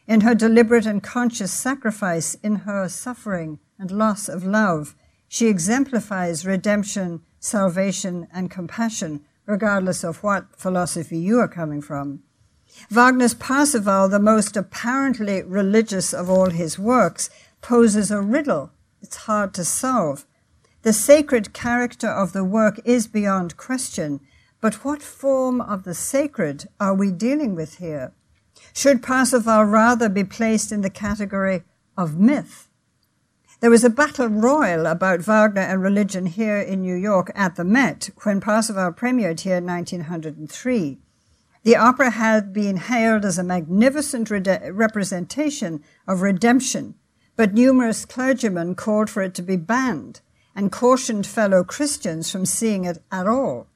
In 0.06 0.22
her 0.22 0.36
deliberate 0.36 0.86
and 0.86 1.02
conscious 1.02 1.54
sacrifice, 1.54 2.36
in 2.44 2.58
her 2.58 2.90
suffering 2.90 3.60
and 3.78 3.92
loss 3.92 4.28
of 4.28 4.44
love, 4.44 4.96
she 5.30 5.48
exemplifies 5.48 6.46
redemption, 6.46 7.22
salvation, 7.40 8.28
and 8.34 8.52
compassion, 8.52 9.22
regardless 9.46 10.04
of 10.04 10.24
what 10.24 10.60
philosophy 10.60 11.20
you 11.20 11.40
are 11.40 11.48
coming 11.48 11.82
from. 11.82 12.22
Wagner's 12.90 13.34
Parsifal, 13.34 14.10
the 14.10 14.20
most 14.20 14.58
apparently 14.58 15.44
religious 15.44 16.14
of 16.14 16.30
all 16.30 16.50
his 16.50 16.80
works, 16.80 17.30
poses 17.62 18.12
a 18.12 18.22
riddle. 18.22 18.72
It's 19.02 19.18
hard 19.18 19.54
to 19.56 19.64
solve. 19.64 20.26
The 20.82 20.94
sacred 20.94 21.54
character 21.54 22.08
of 22.08 22.34
the 22.34 22.44
work 22.44 22.80
is 22.86 23.08
beyond 23.08 23.58
question, 23.58 24.22
but 24.62 24.86
what 24.86 25.02
form 25.02 25.62
of 25.62 25.84
the 25.84 25.94
sacred 25.94 26.68
are 26.80 26.94
we 26.94 27.12
dealing 27.12 27.56
with 27.56 27.78
here? 27.78 28.14
Should 28.74 29.04
Parsifal 29.04 29.64
rather 29.66 30.10
be 30.10 30.24
placed 30.24 30.72
in 30.72 30.82
the 30.82 30.90
category 30.90 31.64
of 31.98 32.20
myth? 32.20 32.70
There 33.60 33.70
was 33.70 33.84
a 33.84 33.90
battle 33.90 34.28
royal 34.28 34.86
about 34.86 35.20
Wagner 35.20 35.62
and 35.62 35.82
religion 35.82 36.28
here 36.28 36.60
in 36.60 36.82
New 36.82 36.96
York 36.96 37.32
at 37.36 37.56
the 37.56 37.66
Met 37.66 38.10
when 38.24 38.40
Parsifal 38.40 38.94
premiered 38.94 39.42
here 39.42 39.58
in 39.58 39.66
1903. 39.66 40.98
The 41.70 41.76
opera 41.76 42.10
had 42.10 42.52
been 42.52 42.78
hailed 42.78 43.24
as 43.24 43.38
a 43.38 43.44
magnificent 43.44 44.32
rede- 44.32 44.72
representation 44.72 45.84
of 46.08 46.24
redemption, 46.24 46.96
but 47.36 47.54
numerous 47.54 48.06
clergymen 48.06 48.74
called 48.74 49.08
for 49.08 49.22
it 49.22 49.36
to 49.36 49.44
be 49.44 49.56
banned 49.56 50.22
and 50.56 50.72
cautioned 50.72 51.28
fellow 51.28 51.64
Christians 51.64 52.32
from 52.32 52.48
seeing 52.48 52.86
it 52.86 53.04
at 53.12 53.28
all. 53.28 53.68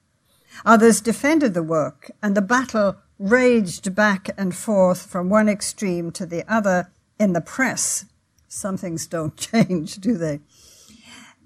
Others 0.66 1.02
defended 1.02 1.54
the 1.54 1.62
work, 1.62 2.10
and 2.20 2.36
the 2.36 2.42
battle 2.42 2.96
raged 3.20 3.94
back 3.94 4.28
and 4.36 4.56
forth 4.56 5.06
from 5.06 5.28
one 5.28 5.48
extreme 5.48 6.10
to 6.10 6.26
the 6.26 6.42
other 6.52 6.90
in 7.20 7.32
the 7.32 7.40
press. 7.40 8.06
Some 8.48 8.76
things 8.76 9.06
don't 9.06 9.36
change, 9.52 9.98
do 9.98 10.18
they? 10.18 10.40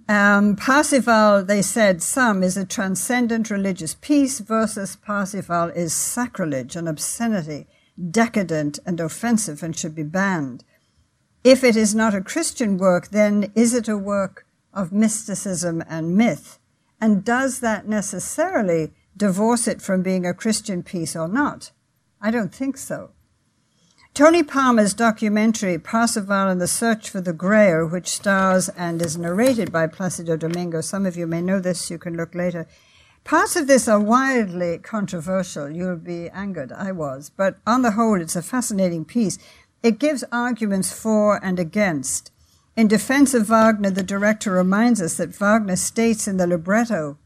Um, 0.09 0.57
Parsifal, 0.57 1.45
they 1.45 1.61
said, 1.61 2.03
some 2.03 2.43
is 2.43 2.57
a 2.57 2.65
transcendent 2.65 3.51
religious 3.51 3.95
piece 3.95 4.39
versus 4.39 4.97
Parsifal 4.97 5.69
is 5.69 5.93
sacrilege 5.93 6.77
and 6.77 6.89
obscenity, 6.89 7.67
decadent 8.11 8.79
and 8.87 9.01
offensive 9.01 9.63
and 9.63 9.77
should 9.77 9.95
be 9.95 10.03
banned. 10.03 10.65
If 11.45 11.63
it 11.63 11.77
is 11.77 11.95
not 11.95 12.15
a 12.15 12.23
Christian 12.23 12.79
work, 12.79 13.09
then 13.09 13.53
is 13.55 13.75
it 13.75 13.87
a 13.87 13.99
work 13.99 14.47
of 14.73 14.93
mysticism 14.93 15.85
and 15.87 16.17
myth? 16.17 16.59
And 17.01 17.23
does 17.23 17.61
that 17.61 17.87
necessarily 17.87 18.93
divorce 19.15 19.69
it 19.69 19.83
from 19.83 20.03
being 20.03 20.25
a 20.25 20.33
Christian 20.33 20.83
piece 20.83 21.15
or 21.15 21.29
not? 21.29 21.71
I 22.21 22.31
don't 22.31 22.55
think 22.55 22.79
so. 22.79 23.11
Tony 24.19 24.43
Palmer's 24.43 24.95
documentary, 24.95 25.79
Parsifal 25.79 26.49
and 26.49 26.61
the 26.61 26.67
Search 26.67 27.09
for 27.09 27.21
the 27.21 27.33
Grail, 27.33 27.87
which 27.87 28.09
stars 28.09 28.69
and 28.71 29.01
is 29.01 29.17
narrated 29.17 29.71
by 29.71 29.87
Placido 29.87 30.37
Domingo, 30.37 30.81
some 30.81 31.07
of 31.07 31.17
you 31.17 31.25
may 31.25 31.41
know 31.41 31.61
this, 31.61 31.89
you 31.89 31.99
can 31.99 32.17
look 32.17 32.35
later. 32.35 32.67
Parts 33.23 33.55
of 33.55 33.69
this 33.69 33.87
are 33.87 34.01
wildly 34.01 34.79
controversial. 34.79 35.71
You'll 35.71 35.95
be 35.95 36.29
angered. 36.31 36.73
I 36.73 36.91
was. 36.91 37.31
But 37.31 37.59
on 37.65 37.83
the 37.83 37.93
whole, 37.93 38.21
it's 38.21 38.35
a 38.35 38.43
fascinating 38.43 39.05
piece. 39.05 39.39
It 39.85 40.01
gives 40.01 40.25
arguments 40.33 40.93
for 40.93 41.39
and 41.45 41.61
against. 41.61 42.33
In 42.75 42.89
defense 42.89 43.35
of 43.35 43.47
Wagner, 43.47 43.91
the 43.91 44.03
director 44.03 44.51
reminds 44.51 45.01
us 45.01 45.17
that 45.19 45.37
Wagner 45.37 45.77
states 45.77 46.27
in 46.27 46.39
the 46.39 46.47
libretto, 46.49 47.19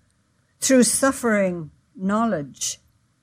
through 0.61 0.83
suffering, 0.83 1.71
knowledge, 1.97 2.81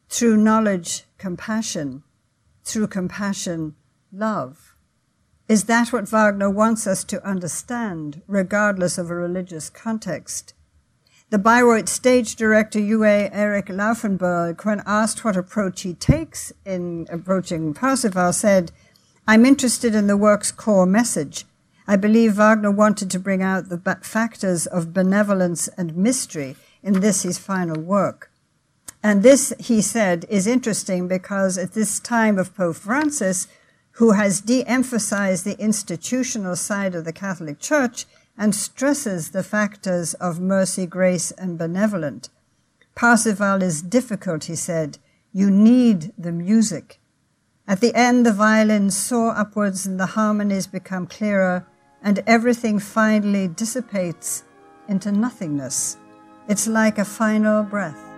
through 0.09 0.37
knowledge, 0.37 1.03
compassion, 1.19 2.01
through 2.69 2.87
compassion, 2.87 3.75
love. 4.11 4.75
Is 5.47 5.63
that 5.63 5.91
what 5.91 6.07
Wagner 6.07 6.49
wants 6.49 6.85
us 6.85 7.03
to 7.05 7.27
understand, 7.27 8.21
regardless 8.27 8.97
of 8.97 9.09
a 9.09 9.15
religious 9.15 9.69
context? 9.69 10.53
The 11.31 11.39
Bayreuth 11.39 11.89
stage 11.89 12.35
director 12.35 12.79
Uwe 12.79 13.29
Eric 13.31 13.67
Laufenberg, 13.67 14.63
when 14.63 14.81
asked 14.85 15.23
what 15.23 15.35
approach 15.35 15.81
he 15.81 15.93
takes 15.93 16.51
in 16.65 17.07
approaching 17.11 17.73
Parsifal, 17.73 18.33
said, 18.33 18.71
I'm 19.27 19.45
interested 19.45 19.93
in 19.93 20.07
the 20.07 20.17
work's 20.17 20.51
core 20.51 20.85
message. 20.85 21.45
I 21.87 21.95
believe 21.95 22.35
Wagner 22.35 22.71
wanted 22.71 23.09
to 23.11 23.19
bring 23.19 23.41
out 23.41 23.69
the 23.69 23.97
factors 24.03 24.67
of 24.67 24.93
benevolence 24.93 25.67
and 25.69 25.95
mystery 25.95 26.55
in 26.83 26.99
this 26.99 27.23
his 27.23 27.37
final 27.39 27.81
work. 27.81 28.31
And 29.01 29.23
this, 29.23 29.53
he 29.59 29.81
said, 29.81 30.25
is 30.29 30.45
interesting 30.45 31.07
because 31.07 31.57
at 31.57 31.73
this 31.73 31.99
time 31.99 32.37
of 32.37 32.55
Pope 32.55 32.75
Francis, 32.75 33.47
who 33.93 34.11
has 34.11 34.41
de 34.41 34.63
emphasized 34.65 35.45
the 35.45 35.59
institutional 35.59 36.55
side 36.55 36.95
of 36.95 37.05
the 37.05 37.13
Catholic 37.13 37.59
Church 37.59 38.05
and 38.37 38.55
stresses 38.55 39.31
the 39.31 39.43
factors 39.43 40.13
of 40.15 40.39
mercy, 40.39 40.85
grace, 40.85 41.31
and 41.31 41.57
benevolent. 41.57 42.29
Parsifal 42.95 43.61
is 43.61 43.81
difficult, 43.81 44.45
he 44.45 44.55
said. 44.55 44.97
You 45.33 45.49
need 45.49 46.13
the 46.17 46.31
music. 46.31 46.99
At 47.67 47.81
the 47.81 47.93
end, 47.93 48.25
the 48.25 48.33
violins 48.33 48.97
soar 48.97 49.37
upwards 49.37 49.85
and 49.85 49.99
the 49.99 50.07
harmonies 50.07 50.67
become 50.67 51.05
clearer, 51.05 51.67
and 52.01 52.23
everything 52.25 52.79
finally 52.79 53.47
dissipates 53.47 54.43
into 54.87 55.11
nothingness. 55.11 55.97
It's 56.47 56.67
like 56.67 56.97
a 56.97 57.05
final 57.05 57.63
breath. 57.63 58.08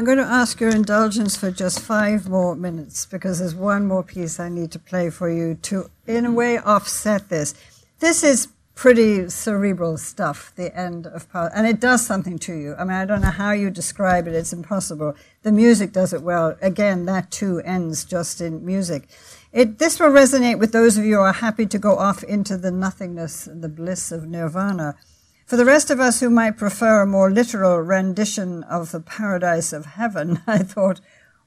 I'm 0.00 0.06
going 0.06 0.16
to 0.16 0.24
ask 0.24 0.62
your 0.62 0.70
indulgence 0.70 1.36
for 1.36 1.50
just 1.50 1.78
five 1.78 2.26
more 2.26 2.56
minutes 2.56 3.04
because 3.04 3.38
there's 3.38 3.54
one 3.54 3.86
more 3.86 4.02
piece 4.02 4.40
I 4.40 4.48
need 4.48 4.70
to 4.70 4.78
play 4.78 5.10
for 5.10 5.28
you 5.28 5.56
to, 5.56 5.90
in 6.06 6.24
a 6.24 6.32
way, 6.32 6.56
offset 6.56 7.28
this. 7.28 7.52
This 7.98 8.24
is 8.24 8.48
pretty 8.74 9.28
cerebral 9.28 9.98
stuff, 9.98 10.54
the 10.56 10.74
end 10.74 11.06
of 11.06 11.30
power, 11.30 11.50
and 11.54 11.66
it 11.66 11.80
does 11.80 12.06
something 12.06 12.38
to 12.38 12.54
you. 12.54 12.74
I 12.78 12.84
mean, 12.84 12.96
I 12.96 13.04
don't 13.04 13.20
know 13.20 13.28
how 13.28 13.52
you 13.52 13.68
describe 13.68 14.26
it, 14.26 14.32
it's 14.32 14.54
impossible. 14.54 15.16
The 15.42 15.52
music 15.52 15.92
does 15.92 16.14
it 16.14 16.22
well. 16.22 16.56
Again, 16.62 17.04
that 17.04 17.30
too 17.30 17.58
ends 17.58 18.06
just 18.06 18.40
in 18.40 18.64
music. 18.64 19.06
It, 19.52 19.78
this 19.78 20.00
will 20.00 20.08
resonate 20.08 20.58
with 20.58 20.72
those 20.72 20.96
of 20.96 21.04
you 21.04 21.16
who 21.16 21.20
are 21.20 21.34
happy 21.34 21.66
to 21.66 21.78
go 21.78 21.98
off 21.98 22.24
into 22.24 22.56
the 22.56 22.70
nothingness 22.70 23.46
and 23.46 23.62
the 23.62 23.68
bliss 23.68 24.12
of 24.12 24.26
nirvana. 24.26 24.96
For 25.50 25.56
the 25.56 25.64
rest 25.64 25.90
of 25.90 25.98
us 25.98 26.20
who 26.20 26.30
might 26.30 26.56
prefer 26.58 27.02
a 27.02 27.06
more 27.06 27.28
literal 27.28 27.80
rendition 27.80 28.62
of 28.62 28.92
the 28.92 29.00
paradise 29.00 29.72
of 29.72 29.84
heaven, 29.84 30.40
I 30.46 30.58
thought, 30.58 31.00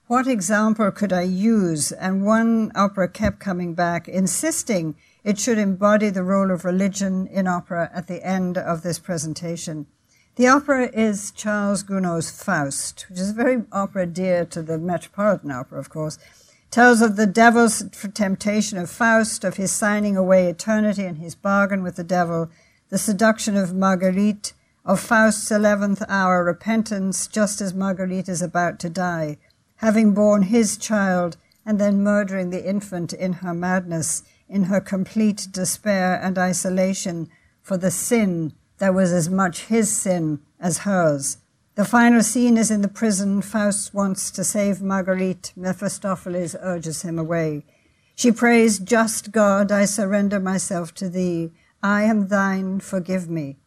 what 0.08 0.28
example 0.28 0.92
could 0.92 1.14
I 1.14 1.22
use? 1.22 1.94
And 1.94 2.26
one 2.26 2.74
opera 2.76 3.08
kept 3.08 3.40
coming 3.40 3.76
back, 3.76 4.10
insisting 4.10 4.96
it 5.24 5.40
should 5.40 5.58
embody 5.58 6.10
the 6.10 6.26
role 6.26 6.52
of 6.52 6.66
religion 6.66 7.28
in 7.28 7.48
opera 7.48 7.90
at 7.94 8.08
the 8.08 8.22
end 8.26 8.58
of 8.58 8.82
this 8.82 9.00
presentation. 9.00 9.88
The 10.36 10.48
opera 10.48 10.90
is 10.94 11.32
Charles 11.32 11.82
Gounod's 11.82 12.30
Faust, 12.30 13.06
which 13.10 13.22
is 13.22 13.30
a 13.30 13.34
very 13.34 13.64
opera 13.72 14.06
dear 14.06 14.44
to 14.48 14.62
the 14.62 14.78
Metropolitan 14.78 15.50
Opera, 15.50 15.80
of 15.80 15.90
course. 15.90 16.18
It 16.18 16.72
Tells 16.72 17.02
of 17.02 17.16
the 17.16 17.26
devil's 17.26 17.86
temptation 18.14 18.78
of 18.78 18.90
Faust, 18.90 19.46
of 19.46 19.56
his 19.56 19.72
signing 19.72 20.18
away 20.18 20.50
eternity 20.50 21.06
and 21.06 21.20
his 21.20 21.36
bargain 21.36 21.84
with 21.84 21.96
the 21.96 22.04
devil, 22.04 22.52
the 22.94 23.00
seduction 23.00 23.58
of 23.58 23.74
Marguerite, 23.74 24.54
of 24.86 25.00
Faust's 25.00 25.50
eleventh 25.50 26.04
hour 26.08 26.44
repentance 26.44 27.26
just 27.26 27.60
as 27.60 27.74
Marguerite 27.74 28.30
is 28.30 28.40
about 28.40 28.78
to 28.82 28.88
die, 28.88 29.40
having 29.78 30.14
borne 30.14 30.44
his 30.44 30.78
child 30.78 31.36
and 31.66 31.80
then 31.80 32.04
murdering 32.04 32.52
the 32.52 32.64
infant 32.64 33.12
in 33.12 33.34
her 33.34 33.52
madness, 33.52 34.22
in 34.48 34.66
her 34.66 34.80
complete 34.80 35.48
despair 35.52 36.20
and 36.22 36.38
isolation 36.38 37.32
for 37.64 37.78
the 37.78 37.90
sin 37.90 38.54
that 38.78 38.94
was 38.94 39.12
as 39.12 39.28
much 39.28 39.62
his 39.62 39.92
sin 39.92 40.40
as 40.60 40.86
hers. 40.86 41.38
The 41.74 41.86
final 41.86 42.22
scene 42.22 42.60
is 42.60 42.70
in 42.70 42.84
the 42.84 42.88
prison. 42.88 43.42
Faust 43.42 43.96
wants 43.96 44.30
to 44.30 44.44
save 44.44 44.84
Marguerite. 44.84 45.52
Mephistopheles 45.56 46.56
urges 46.62 47.02
him 47.02 47.18
away. 47.18 47.66
She 48.14 48.32
prays, 48.32 48.78
Just 48.78 49.32
God, 49.32 49.72
I 49.72 49.86
surrender 49.86 50.40
myself 50.40 50.94
to 50.94 51.10
thee. 51.10 51.54
I 51.84 52.04
am 52.04 52.30
thine, 52.30 52.80
forgive 52.80 53.30
me. 53.30 53.58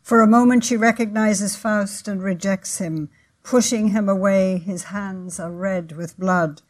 For 0.00 0.20
a 0.20 0.28
moment 0.28 0.64
she 0.64 0.76
recognizes 0.76 1.56
Faust 1.56 2.06
and 2.06 2.22
rejects 2.22 2.78
him, 2.78 3.10
pushing 3.42 3.88
him 3.88 4.08
away. 4.08 4.58
His 4.58 4.84
hands 4.84 5.40
are 5.40 5.50
red 5.50 5.96
with 5.96 6.16
blood. 6.16 6.62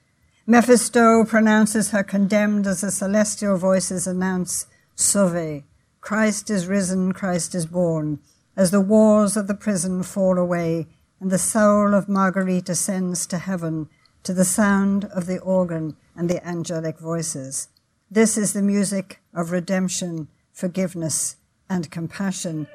Mephisto 0.46 1.24
pronounces 1.24 1.90
her 1.90 2.02
condemned 2.02 2.66
as 2.66 2.80
the 2.80 2.90
celestial 2.90 3.58
voices 3.58 4.06
announce, 4.06 4.66
Sauvée. 4.96 5.64
Christ 6.00 6.48
is 6.48 6.66
risen, 6.66 7.12
Christ 7.12 7.54
is 7.54 7.66
born. 7.66 8.20
As 8.56 8.70
the 8.70 8.80
walls 8.80 9.36
of 9.36 9.46
the 9.46 9.54
prison 9.54 10.02
fall 10.02 10.38
away, 10.38 10.86
and 11.20 11.30
the 11.30 11.38
soul 11.38 11.94
of 11.94 12.08
Marguerite 12.08 12.68
ascends 12.68 13.26
to 13.26 13.38
heaven 13.38 13.88
to 14.22 14.32
the 14.32 14.44
sound 14.44 15.04
of 15.06 15.26
the 15.26 15.38
organ 15.40 15.96
and 16.16 16.30
the 16.30 16.46
angelic 16.46 16.98
voices. 16.98 17.68
This 18.10 18.38
is 18.38 18.52
the 18.52 18.62
music 18.62 19.20
of 19.34 19.50
redemption, 19.50 20.28
forgiveness, 20.54 21.36
and 21.68 21.90
compassion. 21.90 22.66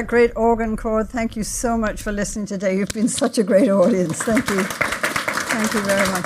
That 0.00 0.06
great 0.06 0.32
organ 0.34 0.78
chord, 0.78 1.10
thank 1.10 1.36
you 1.36 1.44
so 1.44 1.76
much 1.76 2.00
for 2.00 2.10
listening 2.10 2.46
today. 2.46 2.78
You've 2.78 2.94
been 2.94 3.06
such 3.06 3.36
a 3.36 3.42
great 3.42 3.68
audience. 3.68 4.22
Thank 4.22 4.48
you. 4.48 4.62
Thank 4.62 5.74
you 5.74 5.80
very 5.82 6.08
much. 6.08 6.24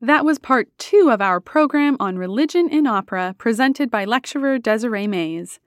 That 0.00 0.24
was 0.24 0.38
part 0.38 0.68
two 0.78 1.10
of 1.12 1.20
our 1.20 1.40
program 1.40 1.98
on 2.00 2.16
religion 2.16 2.70
in 2.70 2.86
opera, 2.86 3.34
presented 3.36 3.90
by 3.90 4.06
lecturer 4.06 4.58
Desiree 4.58 5.06
Mays. 5.06 5.60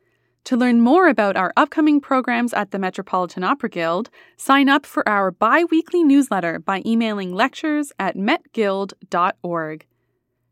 To 0.45 0.58
learn 0.58 0.82
more 0.82 1.08
about 1.08 1.38
our 1.38 1.53
upcoming 1.56 2.02
programs 2.02 2.52
at 2.52 2.72
the 2.72 2.80
Metropolitan 2.80 3.44
Opera 3.44 3.70
Guild, 3.70 4.10
sign 4.36 4.70
up 4.70 4.88
for 4.88 5.08
our 5.08 5.30
bi 5.30 5.66
weekly 5.66 6.03
newsletter 6.03 6.58
by 6.58 6.82
emailing 6.84 7.32
lectures 7.32 7.91
at 7.99 8.18
metguild.org. 8.18 9.86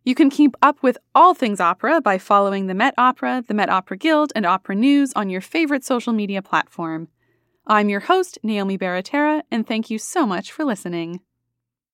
You 0.04 0.16
can 0.16 0.32
keep 0.32 0.56
up 0.64 0.82
with 0.82 0.98
all 1.14 1.36
things 1.36 1.60
opera 1.60 2.02
by 2.02 2.18
following 2.18 2.66
the 2.66 2.74
Met 2.74 2.96
Opera, 2.98 3.44
the 3.48 3.54
Met 3.54 3.70
Opera 3.70 3.98
Guild, 3.98 4.32
and 4.36 4.48
Opera 4.48 4.74
News 4.74 5.14
on 5.14 5.30
your 5.30 5.42
favorite 5.42 5.84
social 5.84 6.12
media 6.12 6.42
platform. 6.42 7.08
I'm 7.68 7.88
your 7.88 8.00
host, 8.00 8.40
Naomi 8.42 8.80
Baratera, 8.80 9.44
and 9.52 9.68
thank 9.68 9.92
you 9.92 10.00
so 10.00 10.26
much 10.26 10.52
for 10.52 10.66
listening. 10.66 11.20